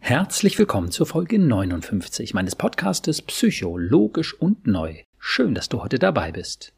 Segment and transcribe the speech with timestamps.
[0.00, 4.94] Herzlich willkommen zur Folge 59 meines Podcastes Psychologisch und Neu.
[5.18, 6.72] Schön, dass du heute dabei bist.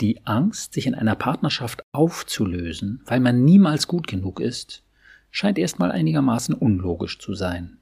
[0.00, 4.82] Die Angst, sich in einer Partnerschaft aufzulösen, weil man niemals gut genug ist,
[5.30, 7.78] scheint erstmal einigermaßen unlogisch zu sein.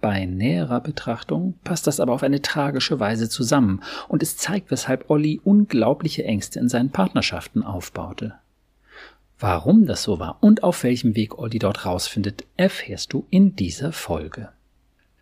[0.00, 5.08] Bei näherer Betrachtung passt das aber auf eine tragische Weise zusammen und es zeigt, weshalb
[5.08, 8.34] Olli unglaubliche Ängste in seinen Partnerschaften aufbaute.
[9.42, 13.90] Warum das so war und auf welchem Weg Olli dort rausfindet, erfährst du in dieser
[13.90, 14.50] Folge.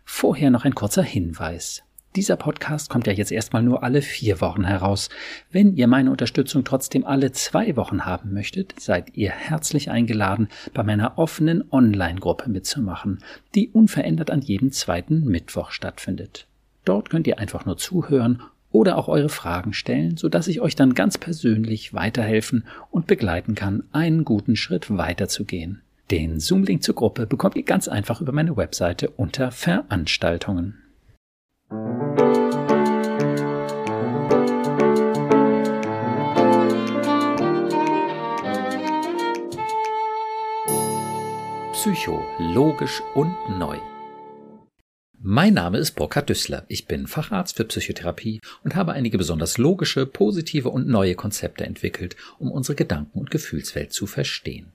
[0.03, 1.83] Vorher noch ein kurzer Hinweis.
[2.17, 5.07] Dieser Podcast kommt ja jetzt erstmal nur alle vier Wochen heraus.
[5.51, 10.83] Wenn ihr meine Unterstützung trotzdem alle zwei Wochen haben möchtet, seid ihr herzlich eingeladen, bei
[10.83, 13.19] meiner offenen Online-Gruppe mitzumachen,
[13.55, 16.45] die unverändert an jedem zweiten Mittwoch stattfindet.
[16.83, 20.93] Dort könnt ihr einfach nur zuhören oder auch eure Fragen stellen, sodass ich euch dann
[20.93, 25.81] ganz persönlich weiterhelfen und begleiten kann, einen guten Schritt weiterzugehen.
[26.11, 30.79] Den Zoom-Link zur Gruppe bekommt ihr ganz einfach über meine Webseite unter Veranstaltungen.
[41.73, 43.77] Psycho, logisch und neu.
[45.21, 46.63] Mein Name ist Burkhard Düssler.
[46.69, 52.15] Ich bin Facharzt für Psychotherapie und habe einige besonders logische, positive und neue Konzepte entwickelt,
[52.37, 54.67] um unsere Gedanken- und Gefühlswelt zu verstehen.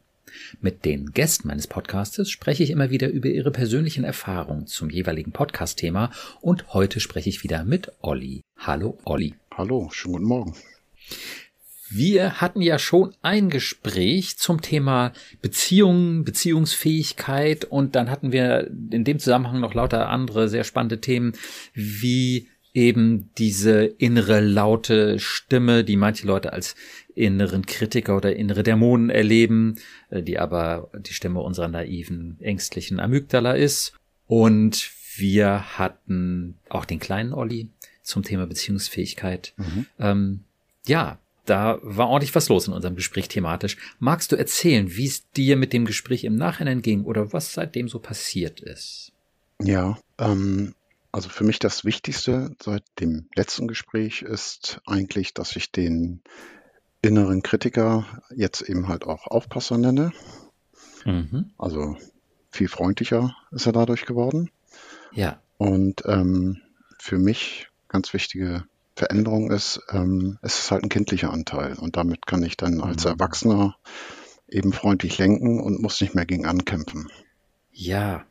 [0.61, 5.33] Mit den Gästen meines Podcastes spreche ich immer wieder über ihre persönlichen Erfahrungen zum jeweiligen
[5.33, 6.11] Podcast-Thema
[6.43, 8.43] und heute spreche ich wieder mit Olli.
[8.59, 9.33] Hallo Olli.
[9.57, 10.55] Hallo, schönen guten Morgen.
[11.97, 19.05] Wir hatten ja schon ein Gespräch zum Thema Beziehungen, Beziehungsfähigkeit und dann hatten wir in
[19.05, 21.35] dem Zusammenhang noch lauter andere sehr spannende Themen,
[21.73, 26.75] wie eben diese innere laute Stimme, die manche Leute als
[27.15, 29.77] inneren Kritiker oder innere Dämonen erleben,
[30.11, 33.95] äh, die aber die Stimme unserer naiven, ängstlichen Amygdala ist.
[34.27, 37.69] Und wir hatten auch den kleinen Olli
[38.03, 39.55] zum Thema Beziehungsfähigkeit.
[39.57, 39.87] Mhm.
[40.01, 40.41] Ähm,
[40.87, 43.77] ja, da war ordentlich was los in unserem Gespräch thematisch.
[43.99, 47.89] Magst du erzählen, wie es dir mit dem Gespräch im Nachhinein ging oder was seitdem
[47.89, 49.13] so passiert ist?
[49.61, 50.75] Ja, ähm,
[51.13, 56.23] also für mich das Wichtigste seit dem letzten Gespräch ist eigentlich, dass ich den
[57.03, 60.13] inneren Kritiker jetzt eben halt auch Aufpasser nenne.
[61.05, 61.51] Mhm.
[61.59, 61.97] Also
[62.51, 64.51] viel freundlicher ist er dadurch geworden.
[65.13, 65.41] Ja.
[65.59, 66.61] Und ähm,
[66.99, 68.65] für mich ganz wichtige
[68.97, 73.05] Veränderung ist, ähm, es ist halt ein kindlicher Anteil und damit kann ich dann als
[73.05, 73.13] mhm.
[73.13, 73.77] Erwachsener
[74.49, 77.11] eben freundlich lenken und muss nicht mehr gegen ankämpfen.
[77.73, 78.25] Ja,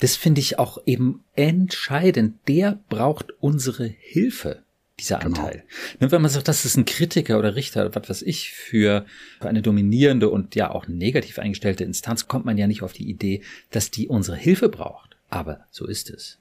[0.00, 2.36] das finde ich auch eben entscheidend.
[2.48, 4.62] Der braucht unsere Hilfe,
[4.98, 5.40] dieser genau.
[5.40, 5.64] Anteil.
[5.98, 6.12] Genau.
[6.12, 9.06] Wenn man sagt, das ist ein Kritiker oder Richter, was weiß ich, für
[9.40, 13.42] eine dominierende und ja auch negativ eingestellte Instanz, kommt man ja nicht auf die Idee,
[13.70, 15.16] dass die unsere Hilfe braucht.
[15.28, 16.38] Aber so ist es.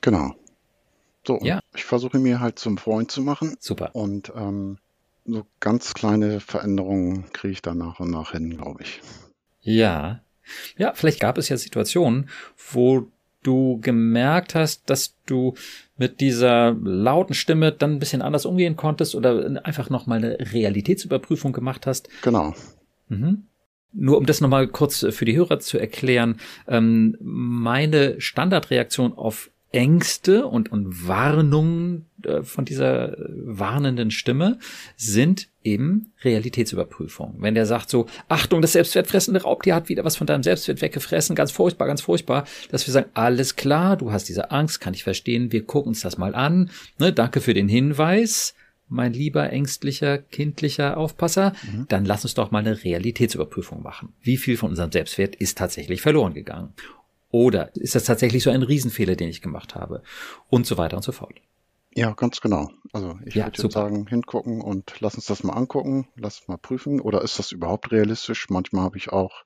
[0.00, 0.34] Genau.
[1.26, 1.60] So, ja.
[1.74, 3.56] ich versuche mir halt zum Freund zu machen.
[3.60, 3.94] Super.
[3.94, 4.78] Und ähm,
[5.26, 9.00] so ganz kleine Veränderungen kriege ich dann nach und nach hin, glaube ich.
[9.60, 10.20] Ja.
[10.76, 12.28] Ja, vielleicht gab es ja Situationen,
[12.72, 13.06] wo
[13.42, 15.54] du gemerkt hast, dass du
[15.96, 21.52] mit dieser lauten Stimme dann ein bisschen anders umgehen konntest oder einfach nochmal eine Realitätsüberprüfung
[21.52, 22.08] gemacht hast.
[22.22, 22.54] Genau.
[23.08, 23.44] Mhm.
[23.92, 26.36] Nur um das nochmal kurz für die Hörer zu erklären,
[26.68, 34.58] ähm, meine Standardreaktion auf Ängste und, und Warnungen äh, von dieser warnenden Stimme
[34.96, 37.36] sind eben Realitätsüberprüfung.
[37.38, 41.36] Wenn der sagt so, Achtung, das selbstwertfressende Raubtier hat wieder was von deinem Selbstwert weggefressen,
[41.36, 45.04] ganz furchtbar, ganz furchtbar, dass wir sagen, alles klar, du hast diese Angst, kann ich
[45.04, 48.54] verstehen, wir gucken uns das mal an, ne, danke für den Hinweis,
[48.88, 51.86] mein lieber ängstlicher, kindlicher Aufpasser, mhm.
[51.88, 54.14] dann lass uns doch mal eine Realitätsüberprüfung machen.
[54.20, 56.72] Wie viel von unserem Selbstwert ist tatsächlich verloren gegangen?
[57.30, 60.02] Oder ist das tatsächlich so ein Riesenfehler, den ich gemacht habe?
[60.48, 61.34] Und so weiter und so fort.
[61.94, 62.70] Ja, ganz genau.
[62.92, 66.56] Also ich ja, würde sagen, hingucken und lass uns das mal angucken, lass uns mal
[66.56, 67.00] prüfen.
[67.00, 68.48] Oder ist das überhaupt realistisch?
[68.48, 69.44] Manchmal habe ich auch,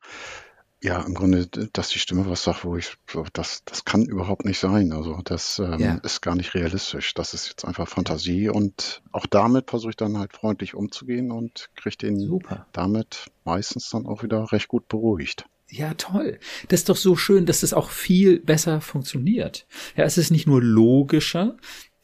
[0.82, 4.44] ja, im Grunde, dass die Stimme was sagt, wo ich, so, das, das kann überhaupt
[4.44, 4.92] nicht sein.
[4.92, 5.94] Also das ähm, ja.
[6.02, 7.14] ist gar nicht realistisch.
[7.14, 8.50] Das ist jetzt einfach Fantasie.
[8.50, 12.66] Und auch damit versuche ich dann halt freundlich umzugehen und kriege den Super.
[12.72, 15.46] damit meistens dann auch wieder recht gut beruhigt.
[15.70, 16.38] Ja, toll.
[16.68, 19.66] Das ist doch so schön, dass es das auch viel besser funktioniert.
[19.96, 21.56] Ja, es ist nicht nur logischer.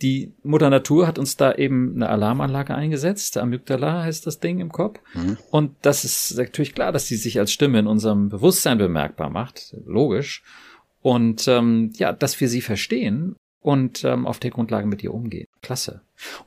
[0.03, 3.37] Die Mutter Natur hat uns da eben eine Alarmanlage eingesetzt.
[3.37, 4.99] Amygdala heißt das Ding im Kopf.
[5.15, 5.37] Mhm.
[5.51, 9.77] Und das ist natürlich klar, dass sie sich als Stimme in unserem Bewusstsein bemerkbar macht.
[9.87, 10.43] Logisch.
[11.03, 15.47] Und ähm, ja, dass wir sie verstehen und ähm, auf der Grundlage mit ihr umgehen.
[15.61, 16.01] Klasse.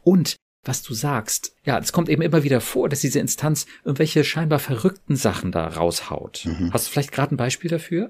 [0.03, 1.55] Und was du sagst.
[1.65, 5.67] Ja, es kommt eben immer wieder vor, dass diese Instanz irgendwelche scheinbar verrückten Sachen da
[5.67, 6.45] raushaut.
[6.45, 6.71] Mhm.
[6.73, 8.09] Hast du vielleicht gerade ein Beispiel dafür?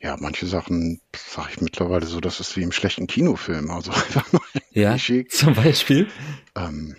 [0.00, 3.70] Ja, manche Sachen sage ich mittlerweile so, das ist wie im schlechten Kinofilm.
[3.70, 5.26] Also einfach nur ja, Klischee.
[5.26, 6.08] zum Beispiel.
[6.54, 6.96] Ähm,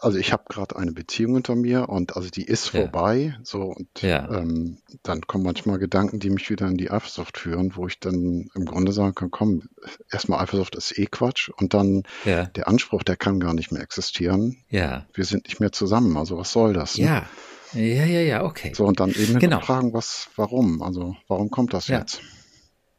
[0.00, 2.82] also ich habe gerade eine Beziehung hinter mir und also die ist ja.
[2.82, 3.36] vorbei.
[3.42, 4.30] So und ja.
[4.30, 8.48] ähm, dann kommen manchmal Gedanken, die mich wieder in die Eifersucht führen, wo ich dann
[8.54, 9.68] im Grunde sagen kann, komm,
[10.10, 12.46] erstmal Eifersucht ist eh Quatsch und dann ja.
[12.46, 14.58] der Anspruch, der kann gar nicht mehr existieren.
[14.68, 15.06] Ja.
[15.14, 16.98] Wir sind nicht mehr zusammen, also was soll das?
[16.98, 17.04] Ne?
[17.04, 17.26] Ja.
[17.74, 18.72] Ja, ja, ja, okay.
[18.74, 19.60] So, und dann eben genau.
[19.60, 20.82] fragen, was, warum?
[20.82, 22.00] Also, warum kommt das ja.
[22.00, 22.20] jetzt?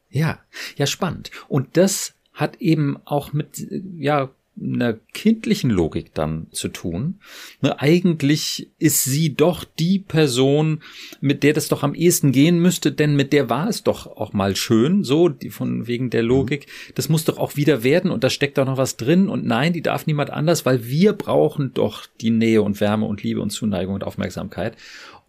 [0.09, 0.39] Ja,
[0.77, 1.29] ja, spannend.
[1.47, 7.19] Und das hat eben auch mit, ja, einer kindlichen Logik dann zu tun.
[7.61, 10.81] Ne, eigentlich ist sie doch die Person,
[11.21, 14.33] mit der das doch am ehesten gehen müsste, denn mit der war es doch auch
[14.33, 16.67] mal schön, so die von wegen der Logik.
[16.95, 19.73] Das muss doch auch wieder werden und da steckt doch noch was drin und nein,
[19.73, 23.49] die darf niemand anders, weil wir brauchen doch die Nähe und Wärme und Liebe und
[23.49, 24.77] Zuneigung und Aufmerksamkeit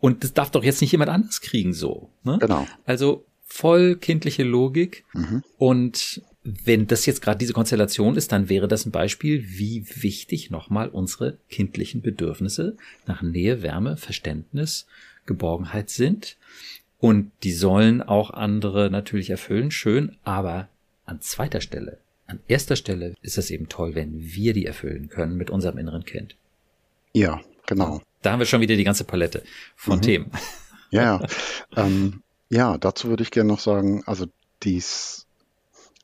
[0.00, 2.10] und das darf doch jetzt nicht jemand anders kriegen so.
[2.24, 2.38] Ne?
[2.38, 2.66] Genau.
[2.84, 5.42] Also voll kindliche Logik mhm.
[5.56, 10.50] und wenn das jetzt gerade diese Konstellation ist, dann wäre das ein Beispiel, wie wichtig
[10.50, 12.76] nochmal unsere kindlichen Bedürfnisse
[13.06, 14.86] nach Nähe, Wärme, Verständnis,
[15.24, 16.36] Geborgenheit sind.
[16.98, 20.68] Und die sollen auch andere natürlich erfüllen, schön, aber
[21.06, 25.36] an zweiter Stelle, an erster Stelle ist es eben toll, wenn wir die erfüllen können
[25.36, 26.36] mit unserem inneren Kind.
[27.12, 28.02] Ja, genau.
[28.22, 29.42] Da haben wir schon wieder die ganze Palette
[29.76, 30.02] von mhm.
[30.02, 30.30] Themen.
[30.90, 31.26] Ja,
[31.76, 34.26] ähm, ja, dazu würde ich gerne noch sagen, also
[34.62, 35.23] dies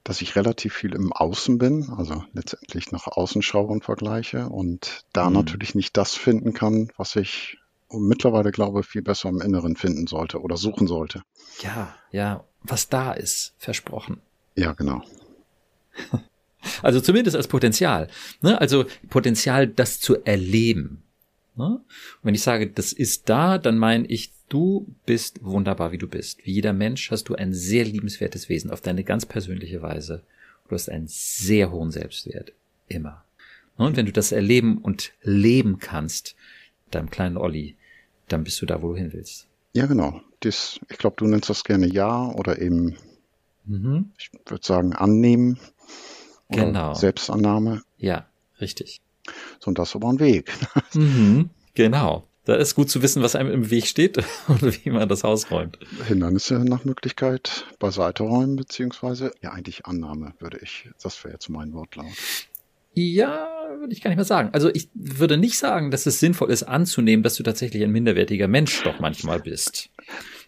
[0.04, 5.04] dass ich relativ viel im Außen bin, also letztendlich nach außen schaue und vergleiche und
[5.12, 5.36] da mhm.
[5.36, 7.58] natürlich nicht das finden kann, was ich
[7.92, 11.22] mittlerweile glaube, viel besser im Inneren finden sollte oder suchen sollte.
[11.60, 14.20] Ja, ja, was da ist, versprochen.
[14.54, 15.02] Ja, genau.
[16.82, 18.08] Also zumindest als Potenzial.
[18.42, 18.60] Ne?
[18.60, 21.02] Also Potenzial, das zu erleben.
[21.56, 21.64] Ne?
[21.66, 21.84] Und
[22.22, 26.44] wenn ich sage, das ist da, dann meine ich Du bist wunderbar, wie du bist.
[26.44, 30.24] Wie jeder Mensch hast du ein sehr liebenswertes Wesen auf deine ganz persönliche Weise.
[30.68, 32.52] Du hast einen sehr hohen Selbstwert.
[32.88, 33.24] Immer.
[33.76, 36.34] Und wenn du das erleben und leben kannst,
[36.90, 37.76] deinem kleinen Olli,
[38.26, 39.46] dann bist du da, wo du hin willst.
[39.72, 40.20] Ja, genau.
[40.40, 42.96] Das, ich glaube, du nennst das gerne Ja oder eben,
[43.66, 44.10] mhm.
[44.18, 45.60] ich würde sagen, annehmen.
[46.48, 46.94] genau.
[46.94, 47.84] Selbstannahme.
[47.98, 48.26] Ja,
[48.60, 49.00] richtig.
[49.60, 50.52] So, und das ist aber ein Weg.
[50.92, 51.50] Mhm.
[51.74, 52.26] Genau.
[52.50, 54.18] Da ist gut zu wissen, was einem im Weg steht
[54.48, 55.78] und wie man das Haus räumt.
[56.08, 60.90] Hindernisse nach Möglichkeit beiseite räumen, beziehungsweise ja eigentlich Annahme, würde ich.
[61.00, 62.10] Das wäre jetzt mein Wortlaut.
[62.92, 63.48] Ja,
[63.78, 64.48] würde ich gar nicht mehr sagen.
[64.50, 68.48] Also ich würde nicht sagen, dass es sinnvoll ist anzunehmen, dass du tatsächlich ein minderwertiger
[68.48, 69.90] Mensch doch manchmal bist.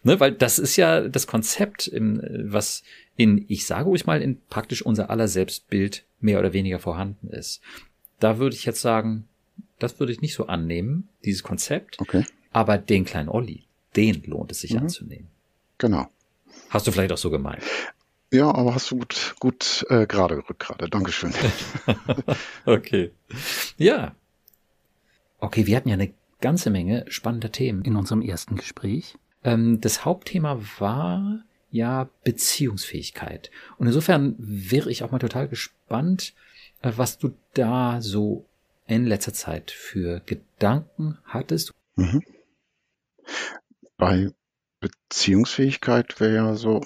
[0.02, 2.82] Ne, weil das ist ja das Konzept, was
[3.14, 7.60] in, ich sage ruhig mal, in praktisch unser aller Selbstbild mehr oder weniger vorhanden ist.
[8.18, 9.28] Da würde ich jetzt sagen,
[9.82, 12.00] das würde ich nicht so annehmen, dieses Konzept.
[12.00, 12.24] Okay.
[12.52, 13.64] Aber den kleinen Olli,
[13.96, 14.80] den lohnt es sich mhm.
[14.80, 15.28] anzunehmen.
[15.78, 16.08] Genau.
[16.70, 17.62] Hast du vielleicht auch so gemeint?
[18.30, 20.88] Ja, aber hast du gut, gut äh, gerade gerückt gerade.
[20.88, 21.34] Dankeschön.
[22.64, 23.10] okay.
[23.76, 24.14] Ja.
[25.38, 29.18] Okay, wir hatten ja eine ganze Menge spannender Themen in unserem ersten Gespräch.
[29.44, 33.50] Ähm, das Hauptthema war ja Beziehungsfähigkeit.
[33.76, 36.34] Und insofern wäre ich auch mal total gespannt,
[36.80, 38.46] äh, was du da so
[38.92, 41.72] in letzter Zeit für Gedanken hattest?
[41.96, 42.22] Mhm.
[43.96, 44.30] Bei
[44.80, 46.82] Beziehungsfähigkeit wäre ja so,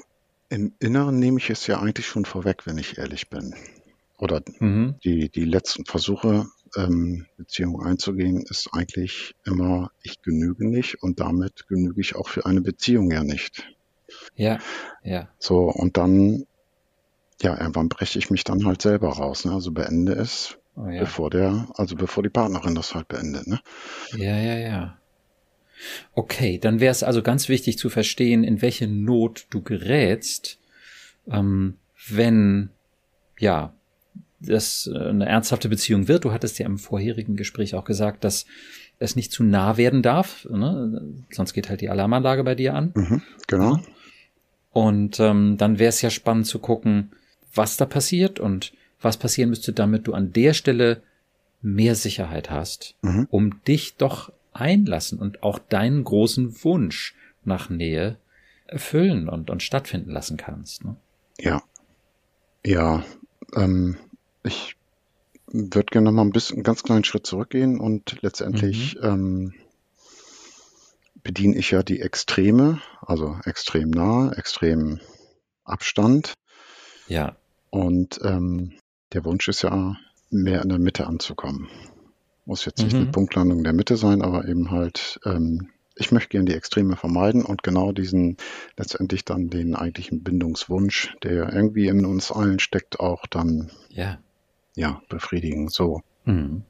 [0.48, 3.54] im Inneren nehme ich es ja eigentlich schon vorweg, wenn ich ehrlich bin.
[4.18, 4.96] Oder mhm.
[5.04, 6.46] die, die letzten Versuche,
[6.76, 12.46] ähm, Beziehung einzugehen, ist eigentlich immer, ich genüge nicht und damit genüge ich auch für
[12.46, 13.66] eine Beziehung ja nicht.
[14.36, 14.58] Ja,
[15.02, 15.28] ja.
[15.38, 16.46] So, und dann,
[17.42, 19.44] ja, irgendwann breche ich mich dann halt selber raus.
[19.44, 19.52] Ne?
[19.52, 21.00] Also beende es, Oh, ja.
[21.00, 23.60] Bevor der, also bevor die Partnerin das halt beendet, ne?
[24.16, 24.98] Ja, ja, ja.
[26.14, 30.58] Okay, dann wäre es also ganz wichtig zu verstehen, in welche Not du gerätst,
[31.30, 31.76] ähm,
[32.08, 32.70] wenn,
[33.38, 33.74] ja,
[34.40, 36.24] das äh, eine ernsthafte Beziehung wird.
[36.24, 38.46] Du hattest ja im vorherigen Gespräch auch gesagt, dass
[38.98, 41.24] es nicht zu nah werden darf, ne?
[41.30, 42.92] sonst geht halt die Alarmanlage bei dir an.
[42.94, 43.78] Mhm, genau.
[44.72, 47.12] Und ähm, dann wäre es ja spannend zu gucken,
[47.54, 51.02] was da passiert und was passieren müsste, damit du an der Stelle
[51.62, 53.26] mehr Sicherheit hast, mhm.
[53.30, 58.18] um dich doch einlassen und auch deinen großen Wunsch nach Nähe
[58.66, 60.84] erfüllen und, und stattfinden lassen kannst.
[60.84, 60.96] Ne?
[61.38, 61.62] Ja.
[62.64, 63.04] Ja,
[63.54, 63.96] ähm,
[64.42, 64.76] ich
[65.46, 69.04] würde gerne noch mal ein bisschen, einen ganz kleinen Schritt zurückgehen und letztendlich mhm.
[69.04, 69.54] ähm,
[71.22, 75.00] bediene ich ja die Extreme, also extrem nah, extrem
[75.64, 76.34] Abstand.
[77.08, 77.36] Ja.
[77.70, 78.72] Und ähm,
[79.16, 79.96] der Wunsch ist ja,
[80.30, 81.68] mehr in der Mitte anzukommen.
[82.44, 83.02] Muss jetzt nicht mhm.
[83.02, 86.94] eine Punktlandung in der Mitte sein, aber eben halt ähm, ich möchte gerne die Extreme
[86.94, 88.36] vermeiden und genau diesen
[88.76, 94.18] letztendlich dann den eigentlichen Bindungswunsch, der irgendwie in uns allen steckt, auch dann ja,
[94.74, 95.68] ja befriedigen.
[95.68, 96.02] So.
[96.26, 96.64] Mhm.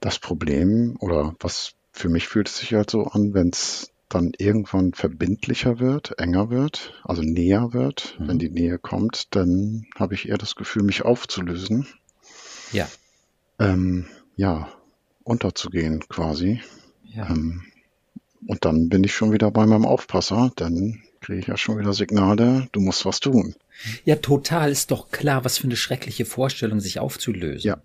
[0.00, 4.32] Das Problem oder was für mich fühlt es sich halt so an, wenn es dann
[4.36, 8.16] irgendwann verbindlicher wird, enger wird, also näher wird.
[8.18, 8.28] Mhm.
[8.28, 11.86] Wenn die Nähe kommt, dann habe ich eher das Gefühl, mich aufzulösen.
[12.72, 12.88] Ja.
[13.58, 14.68] Ähm, ja,
[15.24, 16.62] unterzugehen quasi.
[17.04, 17.28] Ja.
[17.28, 17.64] Ähm,
[18.46, 21.92] und dann bin ich schon wieder bei meinem Aufpasser, dann kriege ich ja schon wieder
[21.92, 23.54] Signale, du musst was tun.
[24.04, 27.68] Ja, total ist doch klar, was für eine schreckliche Vorstellung, sich aufzulösen.
[27.68, 27.82] Ja.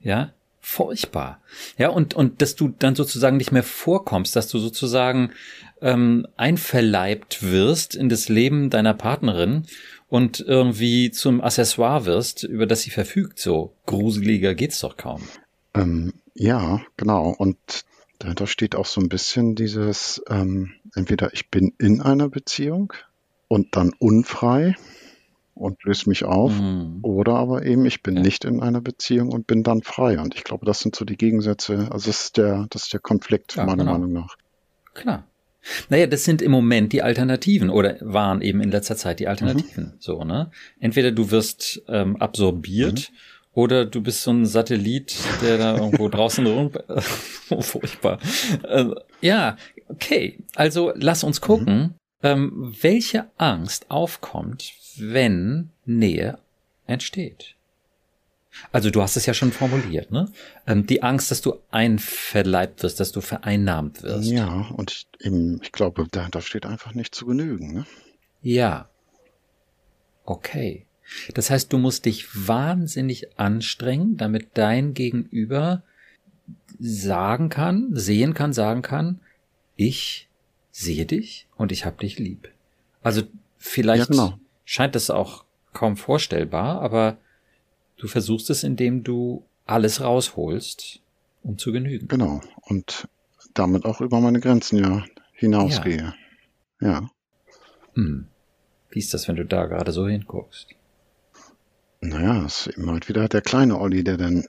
[0.00, 0.32] Ja,
[0.68, 1.40] furchtbar.
[1.78, 5.30] Ja, und, und dass du dann sozusagen nicht mehr vorkommst, dass du sozusagen
[5.80, 9.66] ähm, einverleibt wirst in das Leben deiner Partnerin
[10.08, 13.38] und irgendwie zum Accessoire wirst, über das sie verfügt.
[13.38, 15.22] So gruseliger geht's doch kaum.
[15.72, 17.32] Ähm, ja, genau.
[17.38, 17.84] Und
[18.18, 22.92] dahinter steht auch so ein bisschen dieses, ähm, entweder ich bin in einer Beziehung
[23.46, 24.74] und dann unfrei
[25.56, 26.52] und löse mich auf.
[26.52, 26.98] Mhm.
[27.02, 28.22] Oder aber eben, ich bin ja.
[28.22, 30.20] nicht in einer Beziehung und bin dann frei.
[30.20, 31.88] Und ich glaube, das sind so die Gegensätze.
[31.90, 33.92] Also das ist der, das ist der Konflikt, ja, meiner genau.
[33.92, 34.36] Meinung nach.
[34.94, 35.24] Klar.
[35.88, 39.84] Naja, das sind im Moment die Alternativen oder waren eben in letzter Zeit die Alternativen.
[39.84, 39.92] Mhm.
[39.98, 40.50] So, ne?
[40.78, 43.16] Entweder du wirst ähm, absorbiert mhm.
[43.54, 46.70] oder du bist so ein Satellit, der da irgendwo draußen rum.
[47.50, 48.18] oh, furchtbar.
[48.62, 48.90] Äh,
[49.22, 49.56] ja,
[49.88, 50.38] okay.
[50.54, 51.94] Also lass uns gucken, mhm.
[52.26, 56.38] Ähm, welche Angst aufkommt, wenn Nähe
[56.86, 57.54] entsteht.
[58.72, 60.32] Also du hast es ja schon formuliert, ne?
[60.66, 64.30] Ähm, die Angst, dass du einverleibt wirst, dass du vereinnahmt wirst.
[64.30, 67.86] Ja, und ich, eben, ich glaube, da, da steht einfach nicht zu genügen, ne?
[68.40, 68.88] Ja.
[70.24, 70.86] Okay.
[71.34, 75.84] Das heißt, du musst dich wahnsinnig anstrengen, damit dein Gegenüber
[76.78, 79.20] sagen kann, sehen kann, sagen kann,
[79.76, 80.25] ich
[80.76, 82.50] sehe dich und ich hab dich lieb.
[83.02, 83.22] Also
[83.56, 87.16] vielleicht ja, genau scheint es auch kaum vorstellbar, aber
[87.96, 91.00] du versuchst es, indem du alles rausholst,
[91.42, 92.08] um zu genügen.
[92.08, 92.42] Genau.
[92.62, 93.08] Und
[93.54, 96.14] damit auch über meine Grenzen ja hinausgehe.
[96.80, 96.88] Ja.
[96.88, 97.10] ja.
[97.94, 98.26] Hm.
[98.90, 100.68] Wie ist das, wenn du da gerade so hinguckst?
[102.00, 104.46] Naja, es ist eben halt wieder der kleine Olli, der dann,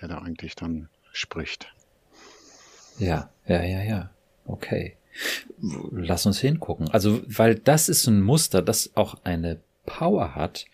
[0.00, 1.72] der da eigentlich dann spricht.
[2.98, 4.10] Ja, ja, ja, ja.
[4.46, 4.96] Okay
[5.92, 6.88] lass uns hingucken.
[6.90, 10.66] Also, weil das ist ein Muster, das auch eine Power hat,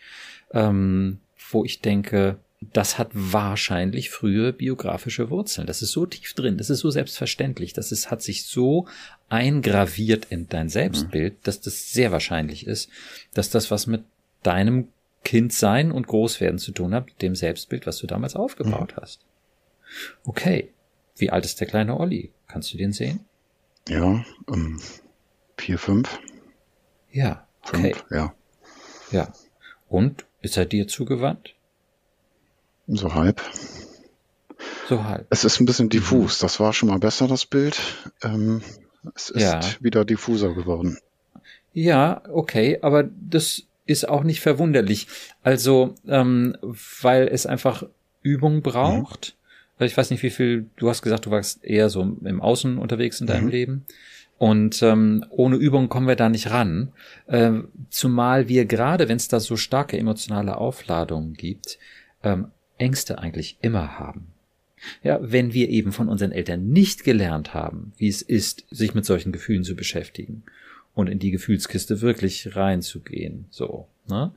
[0.52, 1.20] ähm,
[1.50, 2.38] wo ich denke,
[2.72, 5.66] das hat wahrscheinlich frühe biografische Wurzeln.
[5.66, 8.86] Das ist so tief drin, das ist so selbstverständlich, das ist, hat sich so
[9.28, 12.88] eingraviert in dein Selbstbild, dass das sehr wahrscheinlich ist,
[13.34, 14.04] dass das was mit
[14.42, 14.88] deinem
[15.24, 19.00] Kindsein und Großwerden zu tun hat, mit dem Selbstbild, was du damals aufgebaut mhm.
[19.00, 19.20] hast.
[20.24, 20.70] Okay.
[21.16, 22.32] Wie alt ist der kleine Olli?
[22.48, 23.20] Kannst du den sehen?
[23.88, 24.80] Ja, ähm,
[25.56, 26.18] vier, fünf.
[27.10, 27.94] Ja, okay.
[27.94, 28.34] Fünf, ja.
[29.10, 29.32] Ja.
[29.88, 31.54] Und ist er dir zugewandt?
[32.86, 33.42] So halb.
[34.88, 35.26] So halb.
[35.30, 36.38] Es ist ein bisschen diffus.
[36.38, 37.80] Das war schon mal besser, das Bild.
[38.22, 38.62] Ähm,
[39.14, 39.60] es ist ja.
[39.80, 40.98] wieder diffuser geworden.
[41.72, 45.08] Ja, okay, aber das ist auch nicht verwunderlich.
[45.42, 46.56] Also, ähm,
[47.00, 47.84] weil es einfach
[48.22, 49.34] Übung braucht.
[49.34, 49.41] Mhm.
[49.86, 53.20] Ich weiß nicht, wie viel, du hast gesagt, du warst eher so im Außen unterwegs
[53.20, 53.50] in deinem mhm.
[53.50, 53.86] Leben.
[54.38, 56.92] Und ähm, ohne Übung kommen wir da nicht ran.
[57.28, 61.78] Ähm, zumal wir gerade, wenn es da so starke emotionale Aufladungen gibt,
[62.24, 64.32] ähm, Ängste eigentlich immer haben.
[65.04, 69.04] Ja, wenn wir eben von unseren Eltern nicht gelernt haben, wie es ist, sich mit
[69.04, 70.42] solchen Gefühlen zu beschäftigen
[70.94, 74.32] und in die Gefühlskiste wirklich reinzugehen, so, ne?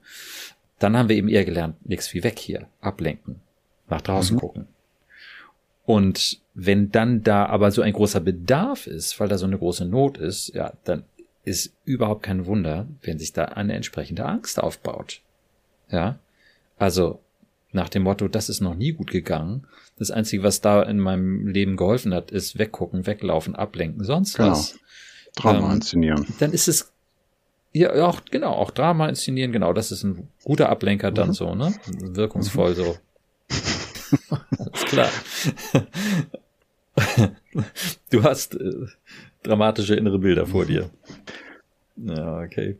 [0.77, 3.37] Dann haben wir eben eher gelernt, nichts wie weg hier, ablenken,
[3.89, 4.39] nach draußen mhm.
[4.39, 4.67] gucken.
[5.85, 9.85] Und wenn dann da aber so ein großer Bedarf ist, weil da so eine große
[9.85, 11.03] Not ist, ja, dann
[11.43, 15.21] ist überhaupt kein Wunder, wenn sich da eine entsprechende Angst aufbaut.
[15.91, 16.17] Ja,
[16.77, 17.19] also
[17.71, 19.67] nach dem Motto, das ist noch nie gut gegangen.
[19.99, 24.51] Das Einzige, was da in meinem Leben geholfen hat, ist weggucken, weglaufen, ablenken, sonst genau.
[24.51, 24.79] was.
[25.35, 26.25] Drama ähm, inszenieren.
[26.39, 26.91] Dann ist es
[27.73, 29.51] ja auch genau auch Drama inszenieren.
[29.51, 31.33] Genau, das ist ein guter Ablenker dann mhm.
[31.33, 31.73] so, ne?
[31.85, 32.75] Wirkungsvoll mhm.
[32.75, 32.97] so.
[34.57, 35.09] Alles klar.
[38.09, 38.87] Du hast äh,
[39.43, 40.89] dramatische innere Bilder vor dir.
[41.97, 42.77] Ja, okay.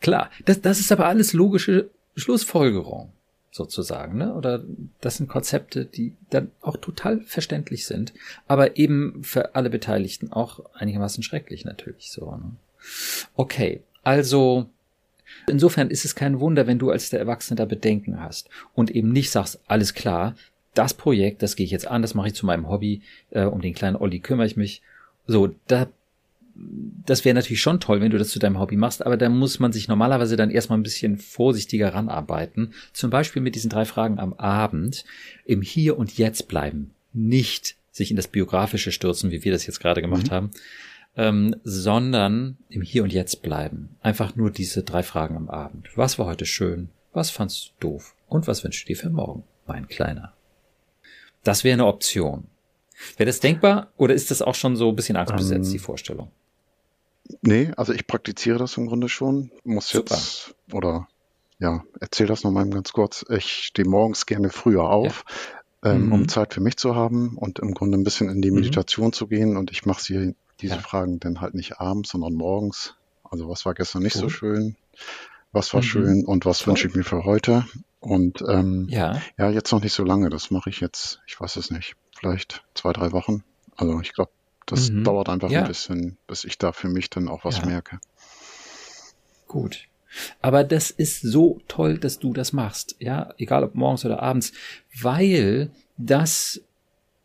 [0.00, 3.12] Klar, das, das ist aber alles logische Schlussfolgerung,
[3.50, 4.34] sozusagen, ne?
[4.34, 4.62] Oder
[5.00, 8.12] das sind Konzepte, die dann auch total verständlich sind,
[8.48, 12.30] aber eben für alle Beteiligten auch einigermaßen schrecklich natürlich so.
[12.30, 12.52] Ne?
[13.34, 14.66] Okay, also
[15.48, 19.12] insofern ist es kein Wunder, wenn du als der Erwachsene da Bedenken hast und eben
[19.12, 20.34] nicht sagst, alles klar,
[20.78, 23.60] das Projekt, das gehe ich jetzt an, das mache ich zu meinem Hobby, äh, um
[23.60, 24.82] den kleinen Olli kümmere ich mich
[25.26, 25.88] So, da
[27.04, 29.58] das wäre natürlich schon toll, wenn du das zu deinem Hobby machst, aber da muss
[29.58, 32.72] man sich normalerweise dann erstmal ein bisschen vorsichtiger ranarbeiten.
[32.92, 35.04] Zum Beispiel mit diesen drei Fragen am Abend
[35.44, 36.92] im Hier und Jetzt bleiben.
[37.12, 40.30] Nicht sich in das Biografische stürzen, wie wir das jetzt gerade gemacht mhm.
[40.30, 40.50] haben,
[41.16, 43.96] ähm, sondern im Hier und Jetzt bleiben.
[44.02, 45.88] Einfach nur diese drei Fragen am Abend.
[45.94, 46.88] Was war heute schön?
[47.12, 48.14] Was fandst du doof?
[48.28, 50.35] Und was wünschst du dir für morgen, mein Kleiner?
[51.46, 52.48] Das wäre eine Option.
[53.16, 56.30] Wäre das denkbar oder ist das auch schon so ein bisschen angstbesetzt, ähm, die Vorstellung?
[57.42, 59.50] Nee, also ich praktiziere das im Grunde schon.
[59.64, 60.14] Muss Super.
[60.14, 61.06] jetzt, oder
[61.58, 63.24] ja, erzähl das nochmal ganz kurz.
[63.30, 65.24] Ich stehe morgens gerne früher auf,
[65.84, 65.92] ja.
[65.92, 66.12] ähm, mhm.
[66.12, 68.56] um Zeit für mich zu haben und im Grunde ein bisschen in die mhm.
[68.56, 69.12] Meditation mhm.
[69.12, 69.56] zu gehen.
[69.56, 70.80] Und ich mache sie diese ja.
[70.80, 72.96] Fragen dann halt nicht abends, sondern morgens.
[73.22, 74.22] Also was war gestern nicht cool.
[74.22, 74.76] so schön?
[75.52, 75.86] Was war mhm.
[75.86, 77.64] schön und was wünsche ich mir für heute?
[78.06, 79.20] Und ähm, ja.
[79.36, 80.30] ja, jetzt noch nicht so lange.
[80.30, 83.42] Das mache ich jetzt, ich weiß es nicht, vielleicht zwei, drei Wochen.
[83.74, 84.30] Also ich glaube,
[84.64, 85.02] das mhm.
[85.02, 85.62] dauert einfach ja.
[85.62, 87.66] ein bisschen, bis ich da für mich dann auch was ja.
[87.66, 87.98] merke.
[89.48, 89.88] Gut.
[90.40, 94.52] Aber das ist so toll, dass du das machst, ja, egal ob morgens oder abends,
[95.00, 96.62] weil das,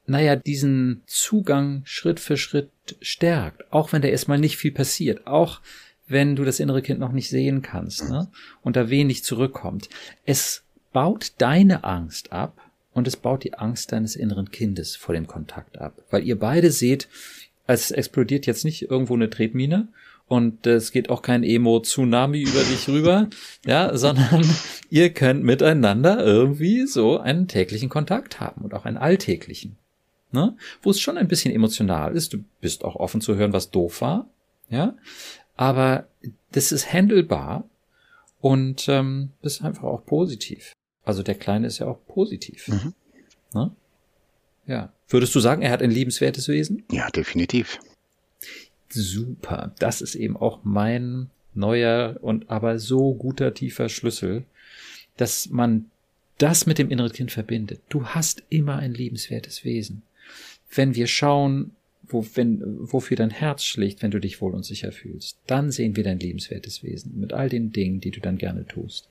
[0.07, 2.71] naja, diesen Zugang Schritt für Schritt
[3.01, 5.61] stärkt, auch wenn da erstmal nicht viel passiert, auch
[6.07, 8.31] wenn du das innere Kind noch nicht sehen kannst, ne,
[8.63, 9.87] und da wenig zurückkommt.
[10.25, 15.27] Es baut deine Angst ab, und es baut die Angst deines inneren Kindes vor dem
[15.27, 15.93] Kontakt ab.
[16.09, 17.07] Weil ihr beide seht,
[17.67, 19.87] es explodiert jetzt nicht irgendwo eine Tretmine
[20.27, 23.29] und es geht auch kein Emo-Tsunami über dich rüber,
[23.65, 24.45] ja, sondern
[24.89, 29.77] ihr könnt miteinander irgendwie so einen täglichen Kontakt haben und auch einen alltäglichen.
[30.33, 30.55] Ne?
[30.81, 32.33] Wo es schon ein bisschen emotional ist.
[32.33, 34.29] Du bist auch offen zu hören, was doof war,
[34.69, 34.95] ja.
[35.57, 36.07] Aber
[36.53, 37.65] das ist handelbar
[38.39, 40.73] und ähm, das ist einfach auch positiv.
[41.03, 42.67] Also der Kleine ist ja auch positiv.
[42.67, 42.93] Mhm.
[43.53, 43.71] Ne?
[44.67, 44.93] Ja.
[45.09, 46.83] Würdest du sagen, er hat ein liebenswertes Wesen?
[46.91, 47.79] Ja, definitiv.
[48.89, 49.73] Super.
[49.79, 54.45] Das ist eben auch mein neuer und aber so guter tiefer Schlüssel,
[55.17, 55.89] dass man
[56.37, 57.81] das mit dem inneren Kind verbindet.
[57.89, 60.03] Du hast immer ein liebenswertes Wesen.
[60.73, 61.75] Wenn wir schauen,
[62.07, 62.61] wo, wenn,
[62.91, 66.19] wofür dein Herz schlägt, wenn du dich wohl und sicher fühlst, dann sehen wir dein
[66.19, 69.07] liebenswertes Wesen mit all den Dingen, die du dann gerne tust.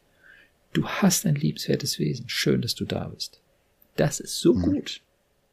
[0.73, 2.29] Du hast ein liebenswertes Wesen.
[2.29, 3.41] Schön, dass du da bist.
[3.97, 4.63] Das ist so mhm.
[4.63, 5.01] gut.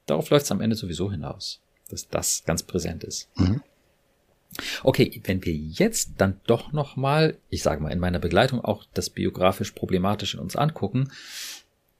[0.05, 3.29] Darauf läuft es am Ende sowieso hinaus, dass das ganz präsent ist.
[3.37, 3.61] Mhm.
[4.83, 8.85] Okay, wenn wir jetzt dann doch noch mal, ich sage mal in meiner Begleitung auch
[8.93, 11.11] das biografisch problematische uns angucken,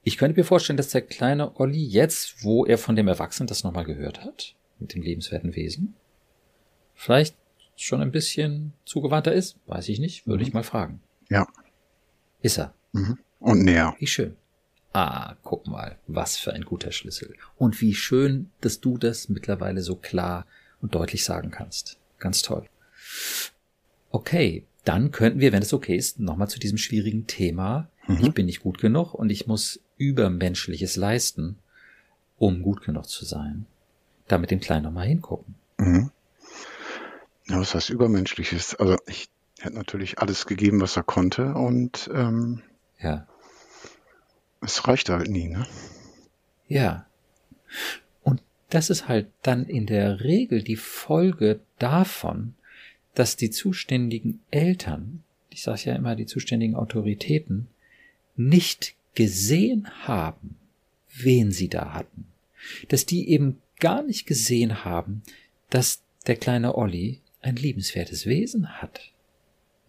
[0.02, 3.64] ich könnte mir vorstellen, dass der kleine Olli jetzt, wo er von dem Erwachsenen das
[3.64, 5.94] nochmal gehört hat, mit dem lebenswerten Wesen,
[6.94, 7.36] vielleicht
[7.76, 10.48] schon ein bisschen zugewandter ist, weiß ich nicht, würde mhm.
[10.48, 11.00] ich mal fragen.
[11.28, 11.46] Ja.
[12.40, 12.74] Ist er?
[12.92, 13.18] Mhm.
[13.40, 13.94] Und näher.
[13.98, 14.36] Wie schön.
[14.92, 17.34] Ah, guck mal, was für ein guter Schlüssel.
[17.56, 20.46] Und wie schön, dass du das mittlerweile so klar
[20.80, 21.98] und deutlich sagen kannst.
[22.18, 22.68] Ganz toll.
[24.10, 27.88] Okay, dann könnten wir, wenn es okay ist, nochmal zu diesem schwierigen Thema.
[28.06, 28.24] Mhm.
[28.24, 31.58] Ich bin nicht gut genug und ich muss Übermenschliches leisten,
[32.38, 33.66] um gut genug zu sein.
[34.28, 35.54] Da mit dem Kleinen nochmal hingucken.
[35.78, 36.10] Mhm.
[37.48, 38.74] Ja, was heißt Übermenschliches?
[38.76, 42.62] Also ich hätte natürlich alles gegeben, was er konnte und ähm,
[43.00, 43.26] ja.
[44.60, 45.66] Es reicht halt nie, ne?
[46.68, 47.06] Ja.
[48.22, 52.54] Und das ist halt dann in der Regel die Folge davon,
[53.14, 57.68] dass die zuständigen Eltern, ich sage ja immer die zuständigen Autoritäten,
[58.36, 60.56] nicht gesehen haben,
[61.14, 62.26] wen sie da hatten.
[62.88, 65.22] Dass die eben gar nicht gesehen haben,
[65.70, 69.12] dass der kleine Olli ein liebenswertes Wesen hat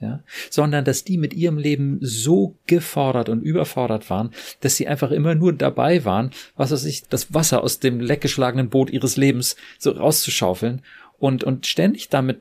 [0.01, 4.31] ja, sondern dass die mit ihrem Leben so gefordert und überfordert waren,
[4.61, 8.69] dass sie einfach immer nur dabei waren, was weiß ich, das Wasser aus dem leckgeschlagenen
[8.69, 10.81] Boot ihres Lebens so rauszuschaufeln
[11.17, 12.39] und, und ständig damit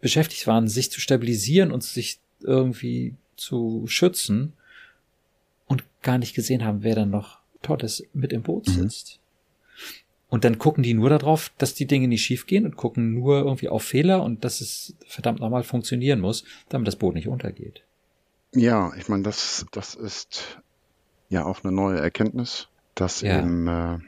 [0.00, 4.52] beschäftigt waren, sich zu stabilisieren und sich irgendwie zu schützen
[5.66, 8.72] und gar nicht gesehen haben, wer dann noch Tolles mit im Boot mhm.
[8.72, 9.19] sitzt.
[10.30, 13.68] Und dann gucken die nur darauf, dass die Dinge nicht schiefgehen und gucken nur irgendwie
[13.68, 17.82] auf Fehler und dass es verdammt nochmal funktionieren muss, damit das Boot nicht untergeht.
[18.54, 20.60] Ja, ich meine, das, das ist
[21.28, 23.38] ja auch eine neue Erkenntnis, dass ja.
[23.38, 23.98] eben äh,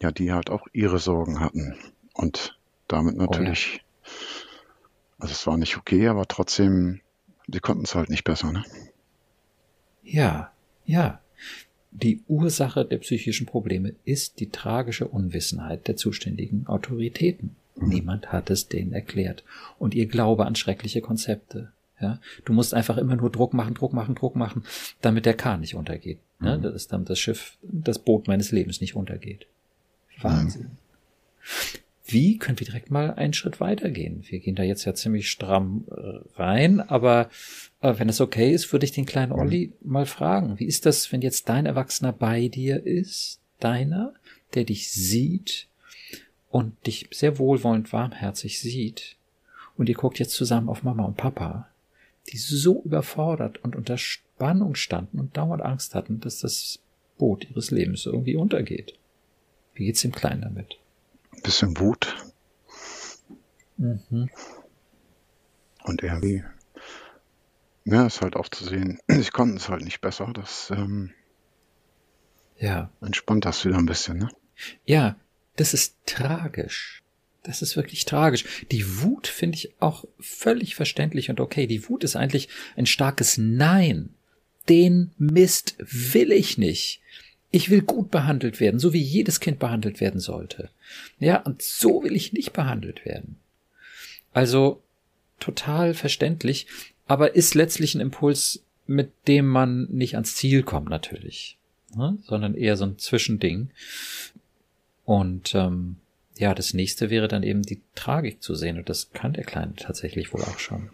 [0.00, 1.76] ja die halt auch ihre Sorgen hatten
[2.14, 4.12] und damit natürlich, oh ja.
[5.20, 7.00] also es war nicht okay, aber trotzdem,
[7.48, 8.64] sie konnten es halt nicht besser, ne?
[10.02, 10.52] Ja,
[10.84, 11.20] ja.
[11.94, 17.54] Die Ursache der psychischen Probleme ist die tragische Unwissenheit der zuständigen Autoritäten.
[17.76, 17.88] Mhm.
[17.88, 19.44] Niemand hat es denen erklärt.
[19.78, 21.72] Und ihr Glaube an schreckliche Konzepte.
[22.00, 24.64] Ja, du musst einfach immer nur Druck machen, Druck machen, Druck machen,
[25.00, 26.18] damit der Kahn nicht untergeht.
[26.40, 26.58] Ne?
[26.58, 26.62] Mhm.
[26.62, 29.46] Das ist damit das Schiff, das Boot meines Lebens nicht untergeht.
[30.20, 30.62] Wahnsinn.
[30.62, 31.78] Mhm.
[32.06, 34.24] Wie können wir direkt mal einen Schritt weitergehen?
[34.28, 37.30] Wir gehen da jetzt ja ziemlich stramm äh, rein, aber
[37.80, 39.38] äh, wenn es okay ist, würde ich den kleinen mhm.
[39.38, 44.12] Olli mal fragen, wie ist das, wenn jetzt dein Erwachsener bei dir ist, deiner,
[44.52, 45.66] der dich sieht
[46.50, 49.16] und dich sehr wohlwollend warmherzig sieht
[49.78, 51.70] und ihr guckt jetzt zusammen auf Mama und Papa,
[52.30, 56.80] die so überfordert und unter Spannung standen und dauernd Angst hatten, dass das
[57.16, 58.98] Boot ihres Lebens irgendwie untergeht.
[59.74, 60.78] Wie geht's dem Kleinen damit?
[61.44, 62.16] Bisschen Wut.
[63.76, 64.28] Mhm.
[65.84, 66.42] Und irgendwie,
[67.84, 70.32] ja, ist halt auch zu sehen, ich konnte es halt nicht besser.
[70.34, 71.12] Das ähm,
[72.58, 72.90] ja.
[73.00, 74.28] entspannt das wieder ein bisschen, ne?
[74.84, 75.16] Ja,
[75.56, 77.02] das ist tragisch.
[77.42, 78.44] Das ist wirklich tragisch.
[78.70, 81.66] Die Wut finde ich auch völlig verständlich und okay.
[81.66, 84.14] Die Wut ist eigentlich ein starkes Nein.
[84.68, 87.02] Den Mist will ich nicht.
[87.54, 90.70] Ich will gut behandelt werden, so wie jedes Kind behandelt werden sollte.
[91.20, 93.36] Ja, und so will ich nicht behandelt werden.
[94.32, 94.82] Also
[95.38, 96.66] total verständlich,
[97.06, 101.56] aber ist letztlich ein Impuls, mit dem man nicht ans Ziel kommt natürlich,
[101.94, 102.18] ne?
[102.24, 103.70] sondern eher so ein Zwischending.
[105.04, 105.98] Und ähm,
[106.36, 109.76] ja, das nächste wäre dann eben die Tragik zu sehen und das kann der Kleine
[109.76, 110.90] tatsächlich wohl auch schon.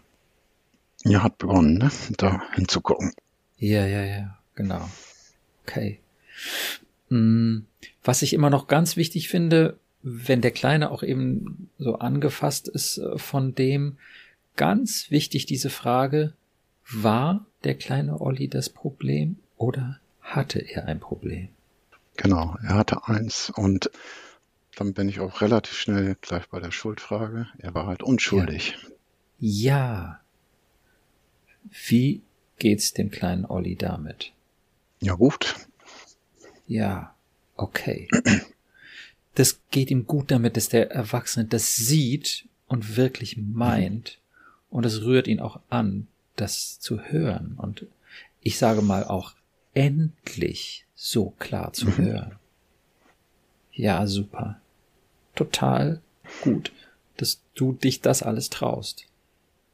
[1.04, 1.90] Ja, hat begonnen, ne?
[2.18, 3.14] da hinzugucken.
[3.56, 4.90] Ja, ja, ja, genau.
[5.62, 6.00] Okay.
[7.08, 7.60] Mm,
[8.04, 12.98] was ich immer noch ganz wichtig finde, wenn der Kleine auch eben so angefasst ist
[12.98, 13.98] äh, von dem,
[14.56, 16.34] ganz wichtig diese Frage,
[16.90, 21.48] war der kleine Olli das Problem oder hatte er ein Problem?
[22.16, 23.90] Genau, er hatte eins und
[24.76, 27.48] dann bin ich auch relativ schnell gleich bei der Schuldfrage.
[27.58, 28.76] Er war halt unschuldig.
[29.38, 29.70] Ja.
[29.74, 30.20] ja.
[31.88, 32.22] Wie
[32.58, 34.32] geht's dem kleinen Olli damit?
[35.00, 35.56] Ja gut,
[36.70, 37.14] ja,
[37.56, 38.08] okay.
[39.36, 44.18] Das geht ihm gut damit, dass der Erwachsene das sieht und wirklich meint.
[44.70, 47.54] Und es rührt ihn auch an, das zu hören.
[47.56, 47.86] Und
[48.40, 49.34] ich sage mal auch
[49.72, 51.96] endlich so klar zu mhm.
[51.96, 52.36] hören.
[53.72, 54.60] Ja, super.
[55.36, 56.02] Total
[56.42, 56.72] gut,
[57.16, 59.06] dass du dich das alles traust.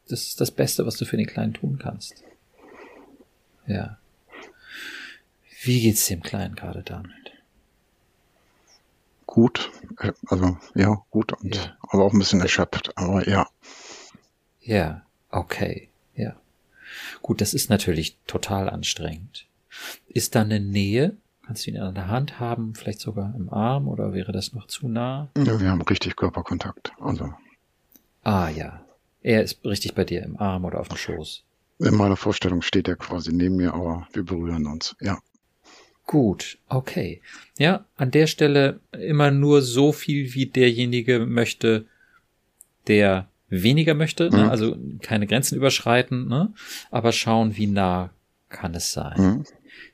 [0.06, 2.22] Das ist das Beste, was du für den Kleinen tun kannst.
[3.66, 3.98] Ja.
[5.66, 7.10] Wie geht's dem Kleinen gerade damit?
[9.26, 11.76] Gut, äh, also ja, gut und ja.
[11.80, 13.48] aber auch ein bisschen erschöpft, aber ja.
[14.60, 16.36] Ja, okay, ja.
[17.20, 19.46] Gut, das ist natürlich total anstrengend.
[20.06, 21.16] Ist da eine Nähe?
[21.44, 24.68] Kannst du ihn an der Hand haben, vielleicht sogar im Arm oder wäre das noch
[24.68, 25.28] zu nah?
[25.36, 27.34] Ja, wir haben richtig Körperkontakt, also.
[28.22, 28.84] Ah ja,
[29.22, 31.42] er ist richtig bei dir im Arm oder auf dem Schoß.
[31.80, 35.18] In meiner Vorstellung steht er quasi neben mir, aber wir berühren uns, ja.
[36.06, 37.20] Gut, okay.
[37.58, 41.86] Ja, an der Stelle immer nur so viel, wie derjenige möchte,
[42.86, 44.36] der weniger möchte, ne?
[44.36, 44.42] mhm.
[44.44, 44.50] ne?
[44.50, 46.52] also keine Grenzen überschreiten, ne?
[46.90, 48.10] aber schauen, wie nah
[48.48, 49.20] kann es sein.
[49.20, 49.44] Mhm.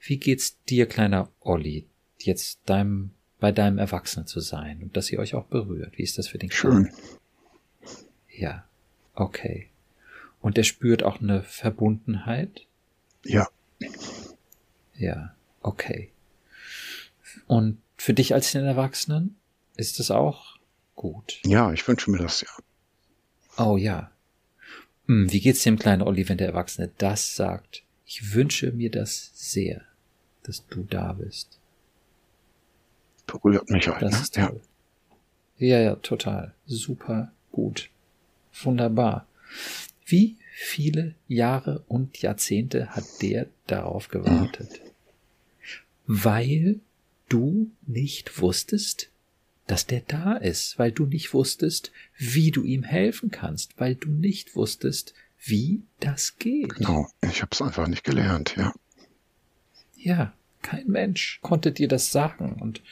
[0.00, 1.86] Wie geht's dir, kleiner Olli,
[2.18, 5.96] jetzt deinem, bei deinem Erwachsenen zu sein und dass ihr euch auch berührt?
[5.96, 6.90] Wie ist das für den Schön.
[8.28, 8.64] Ja,
[9.14, 9.68] okay.
[10.40, 12.66] Und er spürt auch eine Verbundenheit?
[13.24, 13.48] Ja.
[14.96, 15.34] Ja.
[15.62, 16.10] Okay.
[17.46, 19.36] Und für dich als den Erwachsenen
[19.76, 20.56] ist es auch
[20.94, 21.40] gut?
[21.44, 22.48] Ja, ich wünsche mir das ja.
[23.56, 24.10] Oh ja.
[25.06, 27.84] Hm, wie geht's dem kleinen Olli, wenn der Erwachsene das sagt?
[28.06, 29.82] Ich wünsche mir das sehr,
[30.42, 31.58] dass du da bist.
[33.26, 34.02] Berührt mich halt.
[34.02, 34.20] Das ne?
[34.20, 34.60] ist toll.
[35.58, 35.66] Ja.
[35.66, 36.54] ja, ja, total.
[36.66, 37.88] Super gut.
[38.62, 39.26] Wunderbar.
[40.04, 44.80] Wie viele Jahre und Jahrzehnte hat der darauf gewartet?
[44.82, 44.91] Hm
[46.14, 46.80] weil
[47.30, 49.08] du nicht wusstest,
[49.66, 54.10] dass der da ist, weil du nicht wusstest, wie du ihm helfen kannst, weil du
[54.10, 56.74] nicht wusstest, wie das geht.
[56.74, 58.74] Genau, ich habe es einfach nicht gelernt, ja.
[59.96, 62.82] Ja, kein Mensch konnte dir das sagen und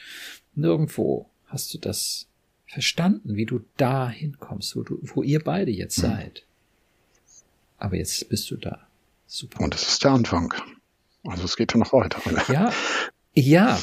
[0.55, 2.25] nirgendwo hast du das
[2.65, 6.09] verstanden, wie du da hinkommst, wo, du, wo ihr beide jetzt hm.
[6.09, 6.45] seid.
[7.77, 8.87] Aber jetzt bist du da.
[9.27, 9.63] Super.
[9.63, 10.53] Und es ist der Anfang.
[11.25, 12.19] Also es geht ja noch weiter.
[12.51, 12.71] Ja,
[13.33, 13.79] ja.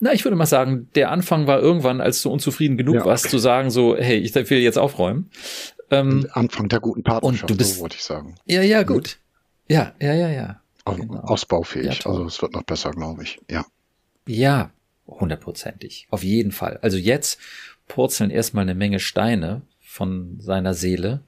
[0.00, 3.10] Na, ich würde mal sagen, der Anfang war irgendwann, als du unzufrieden genug ja, okay.
[3.10, 5.30] warst, zu sagen so, hey, ich will jetzt aufräumen.
[5.90, 8.36] Ähm, Anfang der guten Partnerschaft, und du bist, so wollte ich sagen.
[8.46, 9.18] Ja, ja, gut.
[9.68, 10.60] Ja, ja, ja, ja.
[10.84, 11.20] Also genau.
[11.20, 12.00] Ausbaufähig.
[12.04, 13.40] Ja, also es wird noch besser, glaube ich.
[13.50, 13.64] Ja.
[14.26, 14.70] Ja,
[15.06, 16.06] hundertprozentig.
[16.10, 16.78] Auf jeden Fall.
[16.82, 17.38] Also jetzt
[17.88, 21.22] purzeln erstmal eine Menge Steine von seiner Seele.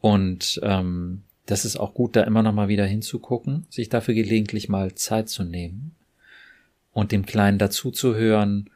[0.00, 4.68] Und ähm, das ist auch gut, da immer noch mal wieder hinzugucken, sich dafür gelegentlich
[4.68, 5.94] mal Zeit zu nehmen
[6.92, 8.70] und dem Kleinen dazuzuhören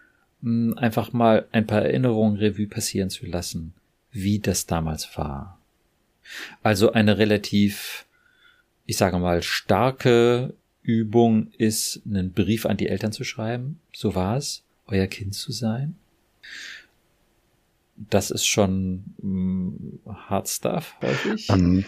[0.76, 3.74] einfach mal ein paar Erinnerungen Revue passieren zu lassen,
[4.12, 5.58] wie das damals war.
[6.62, 8.06] Also eine relativ,
[8.86, 13.80] ich sage mal, starke Übung ist, einen Brief an die Eltern zu schreiben.
[13.92, 15.96] So war es, euer Kind zu sein.
[17.96, 21.48] Das ist schon mh, mm, Hard Stuff häufig.
[21.50, 21.84] Ähm,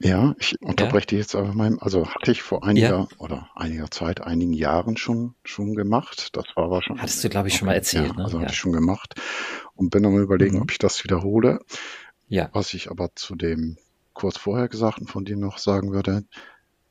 [0.00, 1.10] ja, ich unterbreche ja.
[1.10, 1.78] dich jetzt aber mal.
[1.80, 3.18] Also hatte ich vor einiger ja.
[3.18, 6.30] oder einiger Zeit, einigen Jahren schon schon gemacht.
[6.36, 7.02] Das war wahrscheinlich.
[7.02, 8.08] Hattest du, glaube ich, schon mal erzählt.
[8.08, 8.24] Ja, ne?
[8.24, 9.14] Also hatte ich schon gemacht
[9.74, 10.62] und bin am überlegen, mhm.
[10.62, 11.60] ob ich das wiederhole.
[12.28, 12.50] Ja.
[12.52, 13.76] Was ich aber zu dem
[14.12, 16.24] kurz vorher Gesagten von dir noch sagen würde,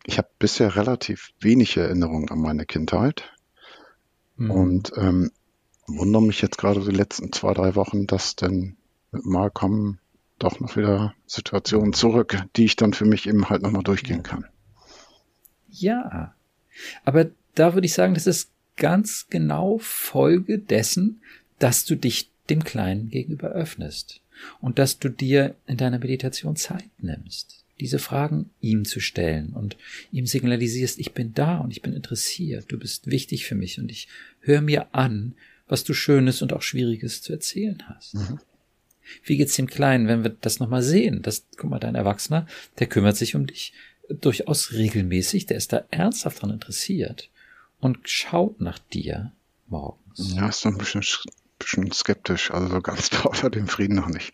[0.05, 3.31] ich habe bisher relativ wenig Erinnerungen an meine Kindheit
[4.35, 4.51] mhm.
[4.51, 5.31] und ähm,
[5.87, 8.77] wundere mich jetzt gerade die letzten zwei, drei Wochen, dass denn
[9.11, 9.99] mal kommen
[10.43, 14.45] doch noch wieder Situationen zurück, die ich dann für mich eben halt nochmal durchgehen kann.
[15.69, 16.35] Ja,
[17.03, 21.21] aber da würde ich sagen, das ist ganz genau Folge dessen,
[21.59, 24.21] dass du dich dem Kleinen gegenüber öffnest
[24.59, 29.77] und dass du dir in deiner Meditation Zeit nimmst, diese Fragen ihm zu stellen und
[30.11, 33.91] ihm signalisierst, ich bin da und ich bin interessiert, du bist wichtig für mich und
[33.91, 34.07] ich
[34.41, 35.35] höre mir an,
[35.67, 38.15] was du Schönes und auch Schwieriges zu erzählen hast.
[38.15, 38.39] Mhm.
[39.23, 41.21] Wie geht's dem Kleinen, wenn wir das nochmal sehen?
[41.21, 42.47] Das, guck mal, dein Erwachsener,
[42.79, 43.73] der kümmert sich um dich
[44.09, 47.29] durchaus regelmäßig, der ist da ernsthaft dran interessiert
[47.79, 49.31] und schaut nach dir
[49.67, 50.33] morgens.
[50.35, 51.03] Ja, ist doch ein bisschen,
[51.59, 54.33] bisschen skeptisch, also so ganz traut er den Frieden noch nicht.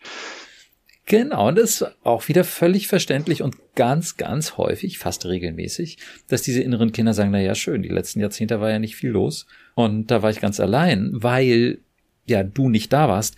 [1.06, 6.42] Genau, und das ist auch wieder völlig verständlich und ganz, ganz häufig, fast regelmäßig, dass
[6.42, 9.46] diese inneren Kinder sagen, na ja, schön, die letzten Jahrzehnte war ja nicht viel los
[9.74, 11.78] und da war ich ganz allein, weil
[12.26, 13.36] ja du nicht da warst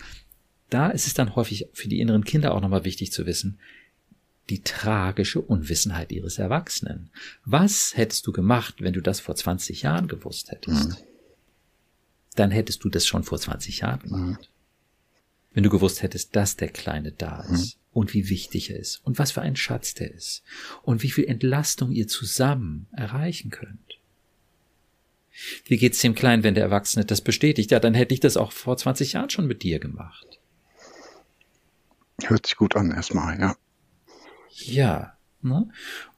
[0.72, 3.58] da ist es dann häufig für die inneren Kinder auch nochmal wichtig zu wissen,
[4.50, 7.10] die tragische Unwissenheit ihres Erwachsenen.
[7.44, 10.88] Was hättest du gemacht, wenn du das vor 20 Jahren gewusst hättest?
[10.88, 10.96] Mhm.
[12.34, 14.40] Dann hättest du das schon vor 20 Jahren gemacht.
[14.40, 14.46] Mhm.
[15.54, 17.54] Wenn du gewusst hättest, dass der Kleine da mhm.
[17.54, 17.80] ist mhm.
[17.92, 20.42] und wie wichtig er ist und was für ein Schatz der ist
[20.82, 23.78] und wie viel Entlastung ihr zusammen erreichen könnt.
[25.64, 27.70] Wie geht's dem Kleinen, wenn der Erwachsene das bestätigt?
[27.70, 30.40] Ja, dann hätte ich das auch vor 20 Jahren schon mit dir gemacht.
[32.28, 33.56] Hört sich gut an, erstmal, ja.
[34.50, 35.16] Ja.
[35.40, 35.68] Ne?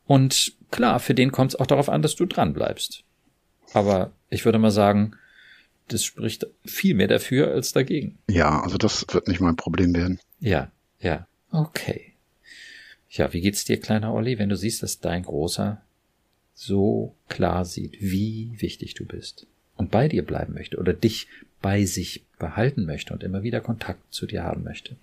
[0.06, 3.04] Und klar, für den kommt es auch darauf an, dass du dran bleibst.
[3.72, 5.16] Aber ich würde mal sagen,
[5.88, 8.18] das spricht viel mehr dafür als dagegen.
[8.28, 10.20] Ja, also das wird nicht mein Problem werden.
[10.40, 11.26] Ja, ja.
[11.50, 12.12] Okay.
[13.10, 15.80] Ja, wie geht's dir, kleiner Olli, wenn du siehst, dass dein Großer
[16.54, 21.28] so klar sieht, wie wichtig du bist und bei dir bleiben möchte oder dich
[21.60, 24.96] bei sich behalten möchte und immer wieder Kontakt zu dir haben möchte?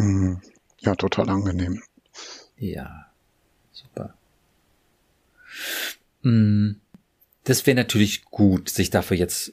[0.00, 0.40] Mhm.
[0.78, 1.82] Ja, total angenehm.
[2.56, 3.06] Ja,
[3.72, 4.14] super.
[6.22, 6.72] Mm,
[7.44, 9.52] das wäre natürlich gut, sich dafür jetzt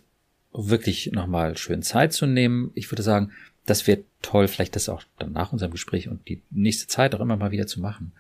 [0.54, 2.72] wirklich nochmal schön Zeit zu nehmen.
[2.76, 3.32] Ich würde sagen,
[3.66, 7.20] das wäre toll, vielleicht das auch dann nach unserem Gespräch und die nächste Zeit auch
[7.20, 8.14] immer mal wieder zu machen.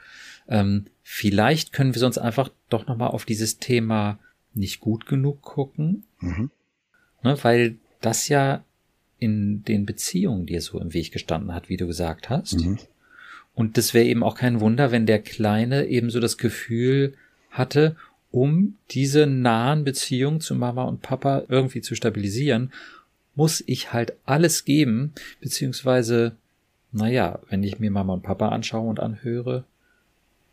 [0.49, 4.19] Ähm, vielleicht können wir sonst einfach doch nochmal auf dieses Thema
[4.53, 6.51] nicht gut genug gucken, mhm.
[7.23, 8.63] ne, weil das ja
[9.19, 12.61] in den Beziehungen dir so im Weg gestanden hat, wie du gesagt hast.
[12.61, 12.77] Mhm.
[13.55, 17.15] Und das wäre eben auch kein Wunder, wenn der Kleine eben so das Gefühl
[17.49, 17.95] hatte,
[18.31, 22.71] um diese nahen Beziehungen zu Mama und Papa irgendwie zu stabilisieren,
[23.33, 26.35] muss ich halt alles geben, beziehungsweise,
[26.91, 29.63] naja, wenn ich mir Mama und Papa anschaue und anhöre,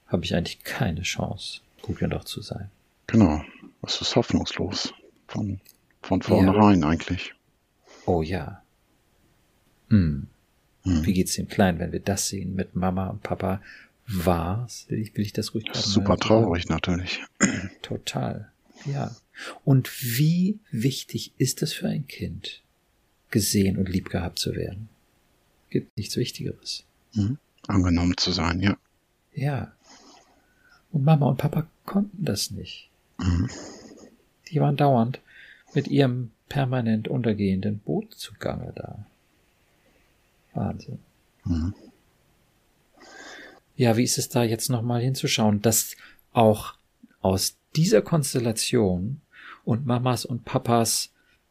[0.07, 2.71] habe ich eigentlich keine Chance, gut genug zu sein.
[3.07, 3.43] Genau,
[3.83, 4.95] es ist hoffnungslos.
[5.27, 5.61] Von,
[6.03, 6.89] von vornherein ja.
[6.89, 7.35] eigentlich.
[8.07, 8.63] Oh ja.
[9.89, 10.27] Hm.
[10.83, 11.07] Hm.
[11.07, 13.63] Wie geht's dem Kleinen, wenn wir das sehen mit Mama und Papa?
[14.07, 14.87] War's?
[14.89, 17.23] Will ich, will ich das ruhig das Super traurig natürlich.
[17.83, 18.51] Total.
[18.85, 19.15] Ja.
[19.65, 22.63] Und wie wichtig ist es für ein Kind,
[23.31, 24.89] gesehen und lieb gehabt zu werden?
[25.71, 26.85] Gibt nichts Wichtigeres.
[27.15, 27.39] Mhm.
[27.67, 28.77] Angenommen zu sein, ja.
[29.35, 29.73] Ja.
[30.93, 32.91] Und Mama und Papa konnten das nicht.
[33.19, 33.49] Mhm.
[34.49, 35.21] Die waren dauernd
[35.75, 39.07] mit ihrem permanent untergehenden Boot zugange da.
[40.55, 40.99] Wahnsinn.
[41.45, 41.75] Mhm.
[43.77, 45.97] Ja, wie ist es da jetzt nochmal hinzuschauen, dass
[46.33, 46.75] auch
[47.21, 49.21] aus dieser Konstellation
[49.65, 51.11] und Mamas und Papas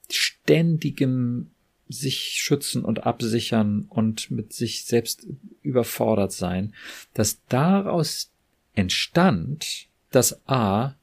[0.09, 1.51] ständigem
[1.89, 5.27] sich schützen und absichern und mit sich selbst
[5.61, 6.73] überfordert sein,
[7.13, 8.31] dass daraus
[8.73, 10.95] entstand, dass A,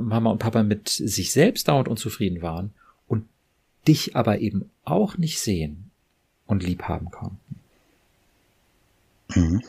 [0.00, 2.72] Mama und Papa mit sich selbst dauernd unzufrieden waren
[3.86, 5.90] dich aber eben auch nicht sehen
[6.46, 7.60] und lieb haben konnten.
[9.34, 9.62] Mhm.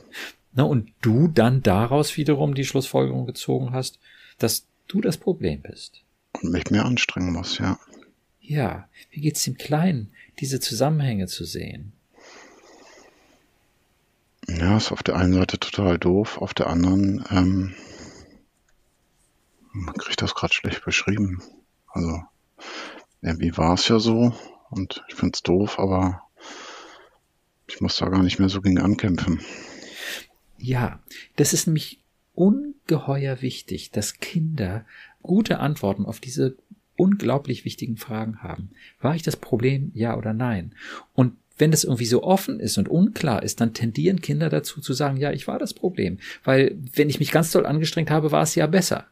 [0.54, 4.00] Na, und du dann daraus wiederum die Schlussfolgerung gezogen hast,
[4.38, 6.02] dass du das Problem bist.
[6.42, 7.80] Und mich mehr anstrengen muss, ja.
[8.42, 11.94] Ja, wie geht's dem Kleinen, diese Zusammenhänge zu sehen?
[14.48, 17.74] Ja, ist auf der einen Seite total doof, auf der anderen, ähm,
[19.72, 21.42] man kriegt das gerade schlecht beschrieben.
[21.88, 22.22] Also,
[23.24, 24.34] irgendwie war es ja so
[24.70, 26.22] und ich finde es doof, aber
[27.68, 29.40] ich muss da gar nicht mehr so gegen ankämpfen.
[30.58, 31.00] Ja,
[31.38, 32.00] das ist nämlich
[32.34, 34.86] ungeheuer wichtig, dass Kinder
[35.22, 36.58] gute Antworten auf diese
[36.96, 38.72] unglaublich wichtigen Fragen haben.
[39.02, 40.76] War ich das Problem, ja oder nein?
[41.14, 44.94] Und wenn das irgendwie so offen ist und unklar ist, dann tendieren Kinder dazu zu
[44.94, 46.18] sagen, ja, ich war das Problem.
[46.44, 49.08] Weil wenn ich mich ganz doll angestrengt habe, war es ja besser.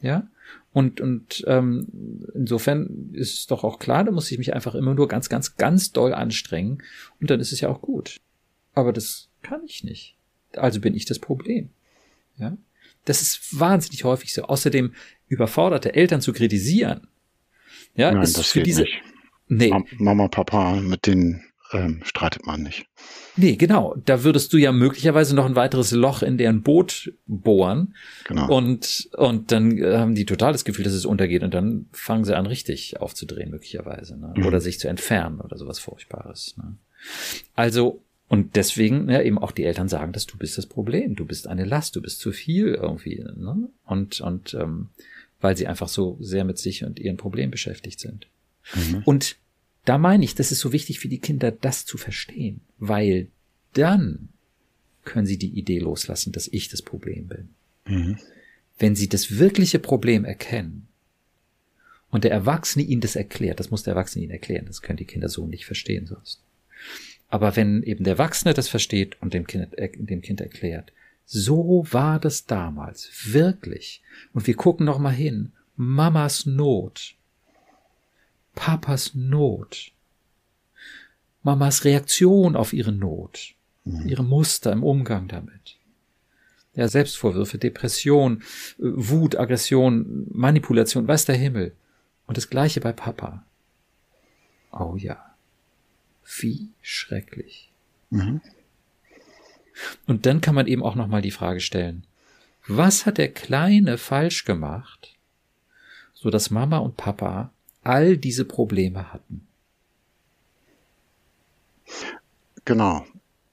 [0.00, 0.28] Ja?
[0.72, 1.86] Und, und ähm,
[2.34, 5.56] insofern ist es doch auch klar, da muss ich mich einfach immer nur ganz, ganz,
[5.56, 6.82] ganz doll anstrengen
[7.20, 8.20] und dann ist es ja auch gut.
[8.74, 10.16] Aber das kann ich nicht.
[10.54, 11.70] Also bin ich das Problem.
[12.38, 12.56] Ja?
[13.04, 14.42] Das ist wahnsinnig häufig so.
[14.42, 14.94] Außerdem
[15.28, 17.08] überforderte Eltern zu kritisieren.
[17.94, 18.82] Ja, Nein, ist das für diese.
[18.82, 19.02] Nicht.
[19.48, 19.74] Nee.
[19.98, 22.86] Mama, Papa, mit denen ähm, streitet man nicht.
[23.36, 23.94] Nee, genau.
[24.04, 27.94] Da würdest du ja möglicherweise noch ein weiteres Loch in deren Boot bohren.
[28.24, 28.54] Genau.
[28.54, 32.24] Und, und dann äh, haben die total das Gefühl, dass es untergeht und dann fangen
[32.24, 34.18] sie an, richtig aufzudrehen, möglicherweise.
[34.18, 34.34] Ne?
[34.36, 34.46] Mhm.
[34.46, 36.56] Oder sich zu entfernen oder sowas Furchtbares.
[36.56, 36.76] Ne?
[37.54, 41.24] Also, und deswegen, ja, eben auch die Eltern sagen, dass du bist das Problem, du
[41.24, 43.24] bist eine Last, du bist zu viel irgendwie.
[43.36, 43.68] Ne?
[43.84, 44.88] Und, und ähm,
[45.40, 48.26] weil sie einfach so sehr mit sich und ihren Problemen beschäftigt sind.
[48.74, 49.02] Mhm.
[49.04, 49.36] Und
[49.84, 53.28] da meine ich, das ist so wichtig für die Kinder, das zu verstehen, weil
[53.72, 54.28] dann
[55.04, 57.48] können sie die Idee loslassen, dass ich das Problem bin.
[57.86, 58.18] Mhm.
[58.78, 60.88] Wenn sie das wirkliche Problem erkennen
[62.10, 65.04] und der Erwachsene ihnen das erklärt, das muss der Erwachsene ihnen erklären, das können die
[65.04, 66.40] Kinder so nicht verstehen sonst.
[67.28, 70.92] Aber wenn eben der Erwachsene das versteht und dem Kind, äh, dem Kind erklärt,
[71.24, 74.02] so war das damals, wirklich.
[74.32, 75.52] Und wir gucken noch mal hin.
[75.76, 77.14] Mamas Not.
[78.54, 79.92] Papas Not.
[81.42, 83.54] Mamas Reaktion auf ihre Not.
[83.84, 84.08] Mhm.
[84.08, 85.76] Ihre Muster im Umgang damit.
[86.74, 88.42] Ja, Selbstvorwürfe, Depression,
[88.78, 91.74] Wut, Aggression, Manipulation, weiß der Himmel.
[92.26, 93.44] Und das gleiche bei Papa.
[94.72, 95.34] Oh ja.
[96.38, 97.70] Wie schrecklich.
[98.10, 98.40] Mhm.
[100.06, 102.04] Und dann kann man eben auch nochmal die Frage stellen,
[102.66, 105.16] was hat der Kleine falsch gemacht,
[106.14, 107.50] so dass Mama und Papa
[107.90, 109.48] all diese Probleme hatten?
[112.64, 113.04] Genau.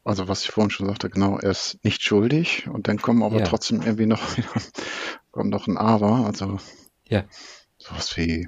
[0.04, 3.40] Also was ich vorhin schon sagte, genau, er ist nicht schuldig und dann kommen aber
[3.40, 3.46] ja.
[3.46, 4.22] trotzdem irgendwie noch,
[5.32, 6.60] kommt noch ein Aber, also
[7.10, 7.26] ja.
[7.78, 8.48] sowas wie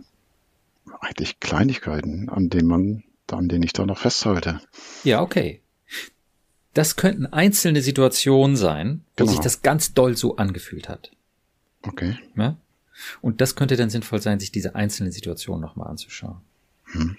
[1.02, 4.62] eigentlich Kleinigkeiten, an denen man, an denen ich da noch festhalte.
[5.04, 5.62] Ja, okay.
[6.74, 9.32] Das könnten einzelne Situationen sein, wo genau.
[9.32, 11.12] sich das ganz doll so angefühlt hat.
[11.82, 12.16] Okay.
[12.36, 12.58] Ja?
[13.22, 16.42] Und das könnte dann sinnvoll sein, sich diese einzelnen Situationen nochmal anzuschauen.
[16.86, 17.18] Hm.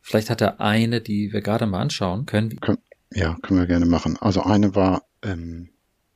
[0.00, 2.60] Vielleicht hat er eine, die wir gerade mal anschauen können.
[2.60, 2.78] Kön
[3.14, 4.16] ja, können wir gerne machen.
[4.20, 5.68] Also eine war ähm,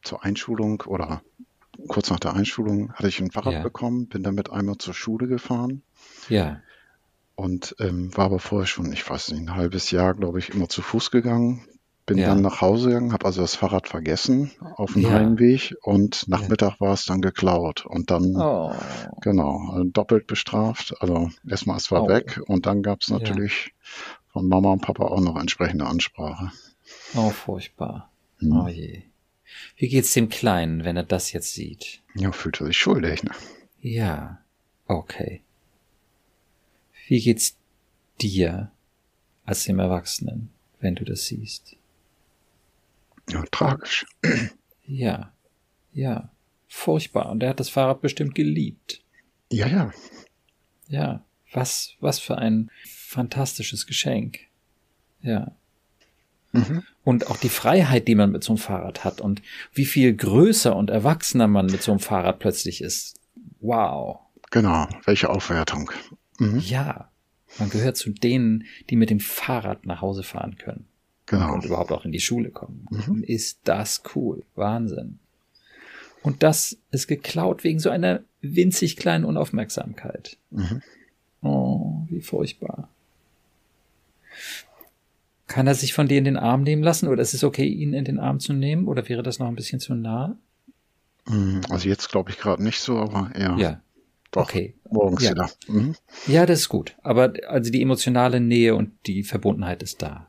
[0.02, 1.22] zur Einschulung oder
[1.88, 3.62] kurz nach der Einschulung hatte ich ein Fahrrad ja.
[3.62, 5.82] bekommen, bin damit einmal zur Schule gefahren.
[6.28, 6.60] Ja.
[7.34, 10.68] Und ähm, war aber vorher schon, ich weiß nicht, ein halbes Jahr, glaube ich, immer
[10.68, 11.66] zu Fuß gegangen.
[12.06, 12.28] Bin ja.
[12.28, 15.10] dann nach Hause gegangen, habe also das Fahrrad vergessen auf dem ja.
[15.10, 16.76] Heimweg und nach ja.
[16.78, 18.72] War es dann geklaut und dann oh.
[19.20, 20.94] genau also doppelt bestraft.
[21.00, 22.08] Also erstmal es war oh.
[22.08, 23.74] weg und dann gab es natürlich
[24.28, 26.52] von Mama und Papa auch noch entsprechende Ansprache.
[27.16, 28.08] Oh furchtbar.
[28.38, 28.52] Hm.
[28.52, 29.02] Oh je.
[29.76, 32.02] Wie geht's dem Kleinen, wenn er das jetzt sieht?
[32.14, 33.32] Ja, fühlt er sich schuldig, ne?
[33.80, 34.38] Ja.
[34.86, 35.42] Okay.
[37.08, 37.56] Wie geht's
[38.20, 38.70] dir
[39.44, 41.76] als dem Erwachsenen, wenn du das siehst?
[43.30, 44.06] Ja, tragisch.
[44.84, 45.32] Ja,
[45.92, 46.30] ja,
[46.68, 47.30] furchtbar.
[47.30, 49.02] Und er hat das Fahrrad bestimmt geliebt.
[49.50, 49.92] Ja, ja.
[50.88, 54.40] Ja, was, was für ein fantastisches Geschenk.
[55.22, 55.52] Ja.
[56.52, 56.82] Mhm.
[57.04, 60.74] Und auch die Freiheit, die man mit so einem Fahrrad hat und wie viel größer
[60.74, 63.18] und erwachsener man mit so einem Fahrrad plötzlich ist.
[63.60, 64.20] Wow.
[64.50, 65.90] Genau, welche Aufwertung.
[66.38, 66.60] Mhm.
[66.60, 67.10] Ja,
[67.58, 70.86] man gehört zu denen, die mit dem Fahrrad nach Hause fahren können.
[71.26, 71.54] Genau.
[71.54, 72.86] Und überhaupt auch in die Schule kommen.
[72.90, 73.22] Mhm.
[73.24, 74.44] Ist das cool.
[74.54, 75.18] Wahnsinn.
[76.22, 80.36] Und das ist geklaut wegen so einer winzig kleinen Unaufmerksamkeit.
[80.50, 80.82] Mhm.
[81.42, 82.88] Oh, wie furchtbar.
[85.46, 87.92] Kann er sich von dir in den Arm nehmen lassen oder ist es okay, ihn
[87.92, 90.36] in den Arm zu nehmen oder wäre das noch ein bisschen zu nah?
[91.28, 93.56] Mhm, also jetzt glaube ich gerade nicht so, aber ja.
[93.56, 93.80] Ja.
[94.32, 94.74] Doch, okay.
[94.90, 95.30] Morgens ja.
[95.30, 95.50] wieder.
[95.68, 95.94] Mhm.
[96.26, 96.96] Ja, das ist gut.
[97.02, 100.28] Aber also die emotionale Nähe und die Verbundenheit ist da.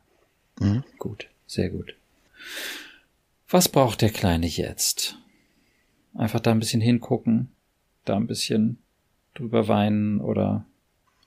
[0.60, 0.84] Mhm.
[0.98, 1.94] Gut, sehr gut.
[3.48, 5.16] Was braucht der Kleine jetzt?
[6.14, 7.50] Einfach da ein bisschen hingucken,
[8.04, 8.78] da ein bisschen
[9.34, 10.64] drüber weinen oder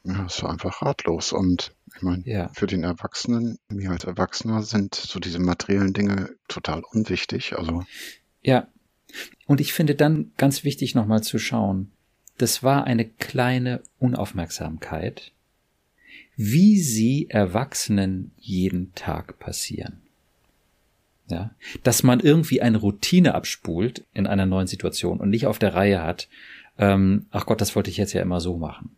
[0.03, 1.31] Ja, ist einfach ratlos.
[1.31, 2.49] Und ich meine, ja.
[2.53, 7.57] für den Erwachsenen, mir als Erwachsener sind so diese materiellen Dinge total unwichtig.
[7.57, 7.83] Also.
[8.41, 8.67] Ja.
[9.45, 11.91] Und ich finde dann ganz wichtig nochmal zu schauen.
[12.37, 15.31] Das war eine kleine Unaufmerksamkeit,
[16.43, 20.01] wie sie Erwachsenen jeden Tag passieren.
[21.27, 21.51] Ja,
[21.83, 26.01] dass man irgendwie eine Routine abspult in einer neuen Situation und nicht auf der Reihe
[26.01, 26.27] hat,
[26.77, 28.97] ähm, ach Gott, das wollte ich jetzt ja immer so machen.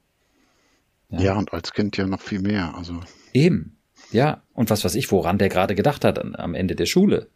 [1.10, 1.20] Ja.
[1.20, 2.74] ja, und als Kind ja noch viel mehr.
[2.76, 3.02] Also
[3.34, 3.76] eben,
[4.12, 4.42] ja.
[4.54, 7.28] Und was weiß ich, woran der gerade gedacht hat am Ende der Schule.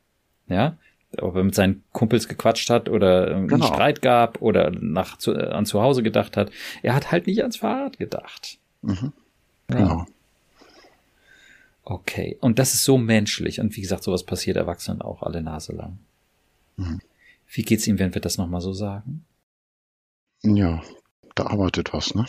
[0.47, 0.77] Ja,
[1.19, 3.67] ob er mit seinen Kumpels gequatscht hat oder einen genau.
[3.67, 6.49] Streit gab oder nach zu, an zu Hause gedacht hat.
[6.81, 8.57] Er hat halt nicht ans Fahrrad gedacht.
[8.81, 9.11] Mhm.
[9.67, 10.05] Genau.
[11.83, 13.59] Okay, und das ist so menschlich.
[13.59, 15.99] Und wie gesagt, sowas passiert Erwachsenen auch alle Nase lang.
[16.75, 16.99] Mhm.
[17.49, 19.25] Wie geht's ihm, wenn wir das nochmal so sagen?
[20.43, 20.83] Ja,
[21.35, 22.25] da arbeitet was, ne?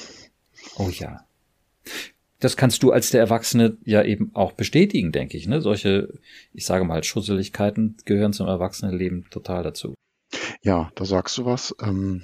[0.76, 1.24] Oh ja.
[2.40, 5.48] Das kannst du als der Erwachsene ja eben auch bestätigen, denke ich.
[5.48, 5.60] Ne?
[5.60, 6.14] Solche,
[6.54, 9.94] ich sage mal, Schusseligkeiten gehören zum Erwachsenenleben total dazu.
[10.62, 11.74] Ja, da sagst du was.
[11.80, 12.22] Ähm,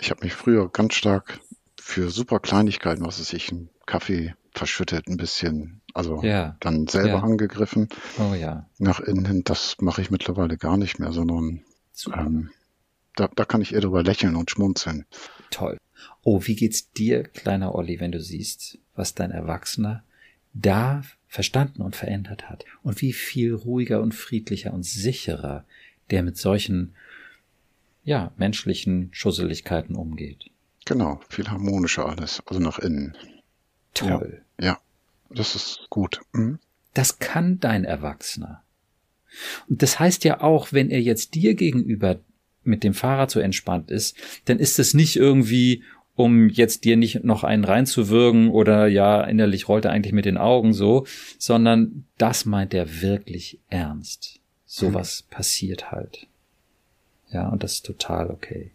[0.00, 1.40] ich habe mich früher ganz stark
[1.80, 6.56] für super Kleinigkeiten, was es ich, einen Kaffee verschüttet, ein bisschen, also ja.
[6.60, 7.20] dann selber ja.
[7.20, 7.88] angegriffen.
[8.18, 8.68] Oh ja.
[8.78, 11.62] Nach innen hin, das mache ich mittlerweile gar nicht mehr, sondern
[12.14, 12.50] ähm,
[13.16, 15.06] da, da kann ich eher drüber lächeln und schmunzeln.
[15.50, 15.78] Toll.
[16.22, 20.04] Oh, wie geht's dir, kleiner Olli, wenn du siehst, was dein Erwachsener
[20.54, 25.64] da verstanden und verändert hat und wie viel ruhiger und friedlicher und sicherer
[26.10, 26.94] der mit solchen,
[28.04, 30.50] ja, menschlichen Schusseligkeiten umgeht.
[30.84, 33.16] Genau, viel harmonischer alles, also nach innen.
[33.94, 34.42] Toll.
[34.58, 34.78] Ja, ja
[35.34, 36.20] das ist gut.
[36.32, 36.58] Mhm.
[36.94, 38.62] Das kann dein Erwachsener.
[39.68, 42.20] Und das heißt ja auch, wenn er jetzt dir gegenüber
[42.64, 45.82] mit dem Fahrrad so entspannt ist, dann ist es nicht irgendwie,
[46.14, 50.36] um jetzt dir nicht noch einen reinzuwürgen oder ja, innerlich rollt er eigentlich mit den
[50.36, 51.06] Augen so,
[51.38, 54.40] sondern das meint er wirklich ernst.
[54.66, 55.34] Sowas mhm.
[55.34, 56.26] passiert halt.
[57.30, 58.72] Ja, und das ist total okay.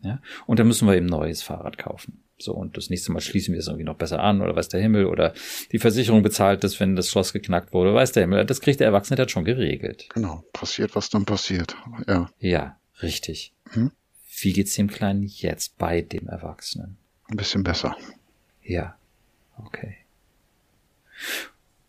[0.00, 2.21] Ja, und dann müssen wir eben neues Fahrrad kaufen.
[2.42, 4.80] So, und das nächste Mal schließen wir es irgendwie noch besser an oder weiß der
[4.80, 5.32] Himmel oder
[5.70, 8.44] die Versicherung bezahlt das, wenn das Schloss geknackt wurde, weiß der Himmel.
[8.44, 10.08] Das kriegt der Erwachsene dann schon geregelt.
[10.12, 11.76] Genau, passiert, was dann passiert.
[12.06, 12.30] Ja.
[12.38, 13.52] Ja, richtig.
[13.70, 13.92] Hm?
[14.40, 16.96] Wie geht's dem Kleinen jetzt bei dem Erwachsenen?
[17.28, 17.96] Ein bisschen besser.
[18.62, 18.96] Ja.
[19.64, 19.96] Okay.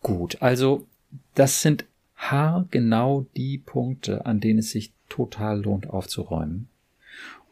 [0.00, 0.86] Gut, also
[1.34, 1.86] das sind
[2.16, 6.68] haargenau die Punkte, an denen es sich total lohnt aufzuräumen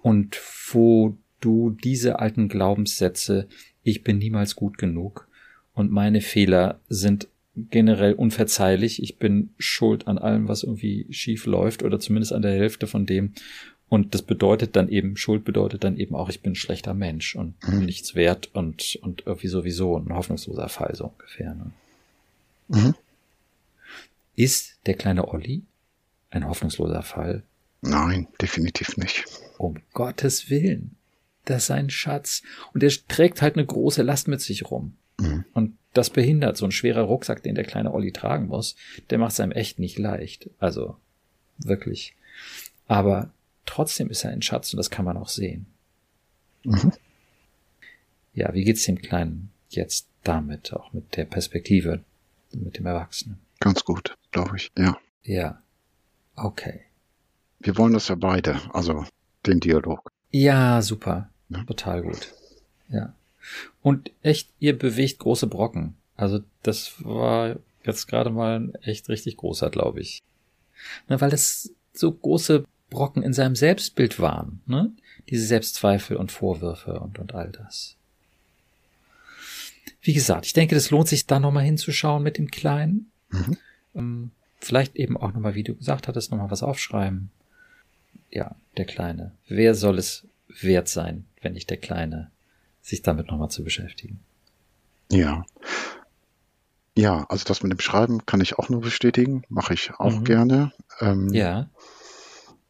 [0.02, 0.40] und
[0.72, 3.48] wo du diese alten Glaubenssätze,
[3.82, 5.28] ich bin niemals gut genug
[5.74, 11.82] und meine Fehler sind generell unverzeihlich, ich bin schuld an allem, was irgendwie schief läuft
[11.82, 13.34] oder zumindest an der Hälfte von dem
[13.92, 17.36] und das bedeutet dann eben, Schuld bedeutet dann eben auch, ich bin ein schlechter Mensch
[17.36, 17.84] und mhm.
[17.84, 21.54] nichts wert und, und irgendwie sowieso ein hoffnungsloser Fall, so ungefähr.
[21.54, 21.72] Ne?
[22.68, 22.94] Mhm.
[24.34, 25.60] Ist der kleine Olli
[26.30, 27.42] ein hoffnungsloser Fall?
[27.82, 29.26] Nein, definitiv nicht.
[29.58, 30.96] Um Gottes Willen.
[31.44, 32.42] Das ist ein Schatz.
[32.72, 34.96] Und er trägt halt eine große Last mit sich rum.
[35.18, 35.44] Mhm.
[35.52, 38.76] Und das behindert so ein schwerer Rucksack, den der kleine Olli tragen muss.
[39.10, 40.48] Der macht es einem echt nicht leicht.
[40.58, 40.96] Also,
[41.58, 42.14] wirklich.
[42.86, 43.30] Aber
[43.66, 45.66] Trotzdem ist er ein Schatz und das kann man auch sehen.
[46.64, 46.92] Mhm.
[48.34, 52.02] Ja, wie geht's dem Kleinen jetzt damit, auch mit der Perspektive,
[52.52, 53.38] mit dem Erwachsenen?
[53.60, 54.98] Ganz gut, glaube ich, ja.
[55.22, 55.62] Ja.
[56.34, 56.80] Okay.
[57.60, 59.06] Wir wollen das ja beide, also
[59.46, 60.10] den Dialog.
[60.30, 61.28] Ja, super.
[61.52, 61.64] Ja.
[61.64, 62.32] Total gut.
[62.88, 63.14] Ja.
[63.82, 65.96] Und echt, ihr bewegt große Brocken.
[66.16, 70.22] Also das war jetzt gerade mal ein echt richtig großer, glaube ich.
[71.08, 74.92] Na, weil das so große Brocken in seinem Selbstbild waren, ne?
[75.28, 77.96] Diese Selbstzweifel und Vorwürfe und, und all das.
[80.02, 83.10] Wie gesagt, ich denke, das lohnt sich da nochmal hinzuschauen mit dem Kleinen.
[83.30, 83.56] Mhm.
[83.94, 87.30] Ähm, vielleicht eben auch nochmal, wie du gesagt hattest, nochmal was aufschreiben.
[88.30, 89.32] Ja, der Kleine.
[89.48, 90.26] Wer soll es
[90.60, 92.30] wert sein, wenn nicht der Kleine,
[92.80, 94.20] sich damit nochmal zu beschäftigen?
[95.10, 95.44] Ja.
[96.96, 100.24] Ja, also das mit dem Schreiben kann ich auch nur bestätigen, mache ich auch mhm.
[100.24, 100.72] gerne.
[101.00, 101.70] Ähm, ja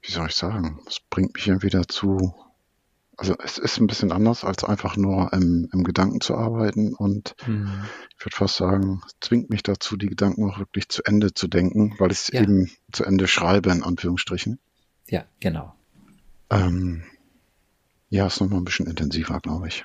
[0.02, 2.34] wie soll ich sagen, es bringt mich irgendwie dazu,
[3.16, 7.36] also es ist ein bisschen anders, als einfach nur im, im Gedanken zu arbeiten und
[7.46, 7.84] mhm.
[8.18, 11.46] ich würde fast sagen, es zwingt mich dazu, die Gedanken auch wirklich zu Ende zu
[11.46, 12.42] denken, weil ich es ja.
[12.42, 14.58] eben zu Ende schreibe, in Anführungsstrichen.
[15.08, 15.74] Ja, genau.
[16.50, 17.04] Ähm,
[18.12, 19.84] ja, ist nochmal ein bisschen intensiver, glaube ich.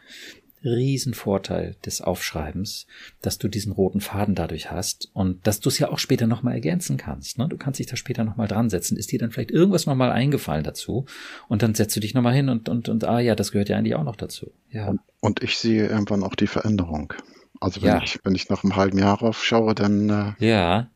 [0.61, 2.87] Riesenvorteil des Aufschreibens,
[3.21, 6.55] dass du diesen roten Faden dadurch hast und dass du es ja auch später nochmal
[6.55, 7.37] ergänzen kannst.
[7.37, 7.47] Ne?
[7.47, 8.97] Du kannst dich da später nochmal dran setzen.
[8.97, 11.05] Ist dir dann vielleicht irgendwas nochmal eingefallen dazu
[11.47, 13.77] und dann setzt du dich nochmal hin und, und, und ah ja, das gehört ja
[13.77, 14.51] eigentlich auch noch dazu.
[14.71, 14.89] Ja.
[14.89, 17.13] Und, Und ich sehe irgendwann auch die Veränderung.
[17.61, 18.03] Also wenn, ja.
[18.03, 20.89] ich, wenn ich nach einem halben Jahr aufschaue, dann, äh, ja.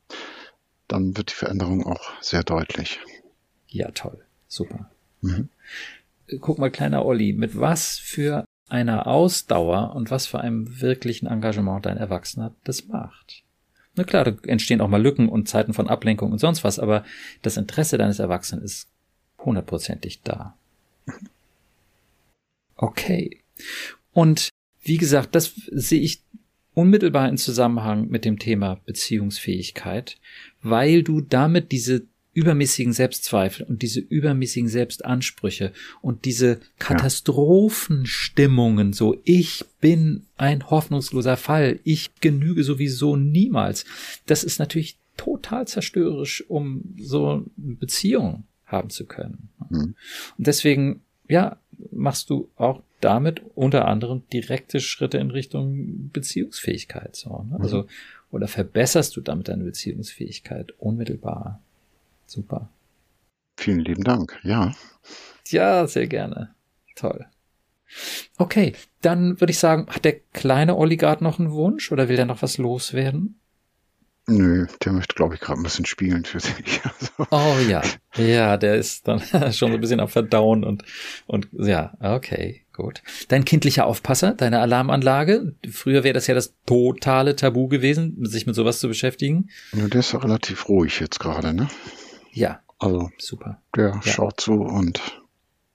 [0.90, 3.00] dann wird die Veränderung auch sehr deutlich.
[3.70, 4.20] Ja, toll.
[4.50, 4.90] Super.
[5.22, 5.48] Mhm.
[6.40, 11.86] Guck mal, kleiner Olli, mit was für einer Ausdauer und was für einem wirklichen Engagement
[11.86, 13.44] dein Erwachsener das macht.
[13.96, 17.04] Na klar, da entstehen auch mal Lücken und Zeiten von Ablenkung und sonst was, aber
[17.42, 18.88] das Interesse deines Erwachsenen ist
[19.40, 20.56] hundertprozentig da.
[22.78, 23.42] Okay.
[24.14, 24.50] Und
[24.82, 26.24] wie gesagt, das sehe ich
[26.74, 30.18] unmittelbar in Zusammenhang mit dem Thema Beziehungsfähigkeit,
[30.62, 39.66] weil du damit diese übermäßigen Selbstzweifel und diese übermäßigen Selbstansprüche und diese Katastrophenstimmungen, so ich
[39.82, 43.86] bin ein hoffnungsloser Fall, ich genüge sowieso niemals,
[44.28, 49.50] das ist natürlich total zerstörerisch, um so eine Beziehung haben zu können.
[49.70, 49.96] Mhm.
[50.38, 51.58] Und deswegen, ja,
[51.92, 57.16] machst du auch damit unter anderem direkte Schritte in Richtung Beziehungsfähigkeit.
[57.16, 57.58] So, ne?
[57.60, 57.88] Also, mhm.
[58.32, 61.62] oder verbesserst du damit deine Beziehungsfähigkeit unmittelbar.
[62.32, 62.70] Super.
[63.60, 64.74] Vielen lieben Dank, ja.
[65.50, 66.56] Ja, sehr gerne.
[66.96, 67.26] Toll.
[68.38, 68.72] Okay,
[69.02, 72.42] dann würde ich sagen, hat der kleine Oligat noch einen Wunsch oder will er noch
[72.42, 73.38] was loswerden?
[74.28, 76.80] Nö, der möchte, glaube ich, gerade ein bisschen spielen für sich.
[77.02, 77.28] Also.
[77.32, 77.82] Oh ja,
[78.16, 79.20] ja, der ist dann
[79.52, 80.86] schon so ein bisschen am Verdauen und,
[81.28, 83.02] und ja, okay, gut.
[83.28, 88.56] Dein kindlicher Aufpasser, deine Alarmanlage, früher wäre das ja das totale Tabu gewesen, sich mit
[88.56, 89.50] sowas zu beschäftigen.
[89.74, 91.68] Ja, der ist ja relativ ruhig jetzt gerade, ne?
[92.32, 92.62] Ja.
[92.80, 93.62] Also, super.
[93.76, 94.02] Der ja.
[94.02, 95.22] schaut zu und.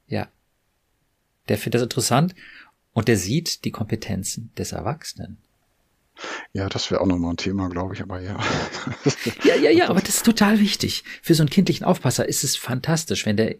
[0.08, 0.28] Ja.
[1.48, 2.34] Der findet das interessant
[2.92, 5.38] und der sieht die Kompetenzen des Erwachsenen.
[6.52, 8.38] Ja, das wäre auch nochmal ein Thema, glaube ich, aber ja.
[9.44, 11.04] ja, ja, ja, aber das ist total wichtig.
[11.22, 13.56] Für so einen kindlichen Aufpasser ist es fantastisch, wenn der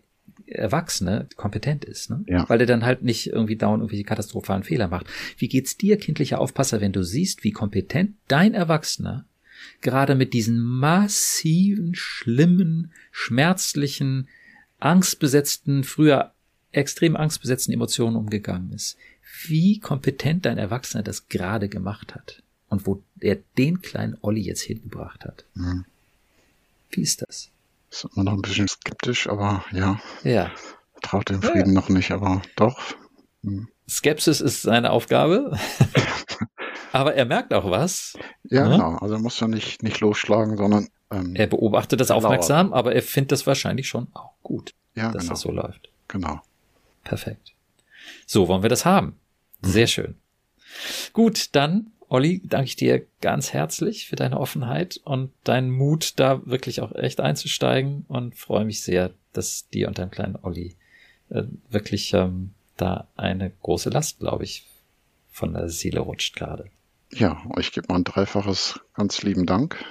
[0.47, 2.24] Erwachsene kompetent ist, ne?
[2.26, 2.49] Ja.
[2.49, 5.07] Weil er dann halt nicht irgendwie dauernd irgendwelche katastrophalen Fehler macht.
[5.38, 9.24] Wie geht's dir, kindlicher Aufpasser, wenn du siehst, wie kompetent dein Erwachsener
[9.81, 14.29] gerade mit diesen massiven, schlimmen, schmerzlichen,
[14.79, 16.33] angstbesetzten, früher
[16.73, 18.97] extrem angstbesetzten Emotionen umgegangen ist?
[19.45, 22.43] Wie kompetent dein Erwachsener das gerade gemacht hat?
[22.69, 25.45] und wo er den kleinen Olli jetzt hingebracht hat.
[25.55, 25.85] Mhm.
[26.91, 27.51] Wie ist das?
[27.91, 30.01] Ist immer noch ein bisschen skeptisch, aber ja.
[30.25, 30.51] Ja.
[31.03, 31.81] Traut dem Frieden ja.
[31.81, 32.95] noch nicht, aber doch.
[33.43, 33.69] Mhm.
[33.89, 35.59] Skepsis ist seine Aufgabe.
[37.01, 38.18] aber er merkt auch was.
[38.44, 38.76] Ja, ne?
[38.76, 38.97] genau.
[38.97, 40.88] Also er muss ja nicht, nicht losschlagen, sondern.
[41.11, 45.22] Ähm, er beobachtet das aufmerksam, aber er findet das wahrscheinlich schon auch gut, ja, dass
[45.22, 45.32] genau.
[45.32, 45.88] das so läuft.
[46.09, 46.40] Genau.
[47.05, 47.55] Perfekt.
[48.26, 49.16] So wollen wir das haben.
[49.62, 49.88] Sehr mhm.
[49.88, 50.14] schön.
[51.12, 56.44] Gut, dann Olli, danke ich dir ganz herzlich für deine Offenheit und deinen Mut, da
[56.47, 60.76] wirklich auch echt einzusteigen und freue mich sehr, dass dir und deinem kleinen Olli
[61.30, 64.66] äh, wirklich ähm, da eine große Last, glaube ich,
[65.30, 66.70] von der Seele rutscht gerade.
[67.13, 69.85] Ja, ich gebe mal ein dreifaches ganz lieben Dank.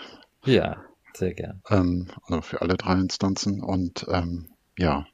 [0.44, 1.62] Ja, sehr gern.
[1.70, 5.08] Ähm, also für alle drei Instanzen und ähm, ja,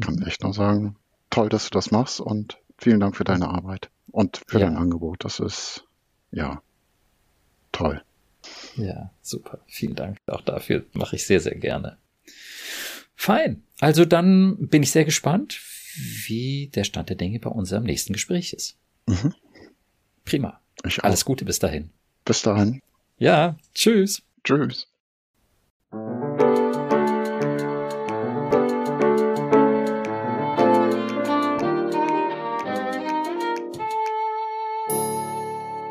[0.00, 0.26] kann mhm.
[0.26, 0.96] echt nur sagen,
[1.30, 4.66] toll, dass du das machst und vielen Dank für deine Arbeit und für ja.
[4.66, 5.24] dein Angebot.
[5.24, 5.84] Das ist
[6.30, 6.62] ja,
[7.72, 8.02] toll.
[8.76, 9.58] Ja, super.
[9.66, 10.18] Vielen Dank.
[10.26, 11.98] Auch dafür mache ich sehr, sehr gerne.
[13.16, 13.62] Fein.
[13.80, 15.60] Also dann bin ich sehr gespannt,
[16.26, 18.76] wie der Stand der Dinge bei unserem nächsten Gespräch ist.
[19.06, 19.34] Mhm.
[20.24, 20.60] Prima.
[20.84, 21.90] Ich Alles Gute bis dahin.
[22.24, 22.80] Bis dahin.
[23.18, 24.22] Ja, tschüss.
[24.44, 24.86] Tschüss.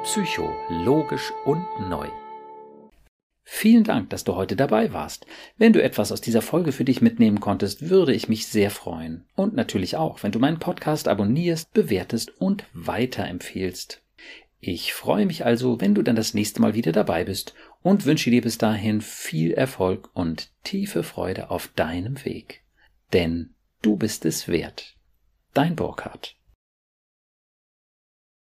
[0.04, 2.08] Psycho, logisch und neu.
[3.44, 5.26] Vielen Dank, dass du heute dabei warst.
[5.58, 9.26] Wenn du etwas aus dieser Folge für dich mitnehmen konntest, würde ich mich sehr freuen.
[9.36, 14.02] Und natürlich auch, wenn du meinen Podcast abonnierst, bewertest und weiterempfehlst.
[14.60, 17.53] Ich freue mich also, wenn du dann das nächste Mal wieder dabei bist
[17.84, 22.64] und wünsche dir bis dahin viel Erfolg und tiefe Freude auf deinem Weg.
[23.14, 24.95] Denn du bist es wert.
[25.53, 26.37] Dein Burkhardt.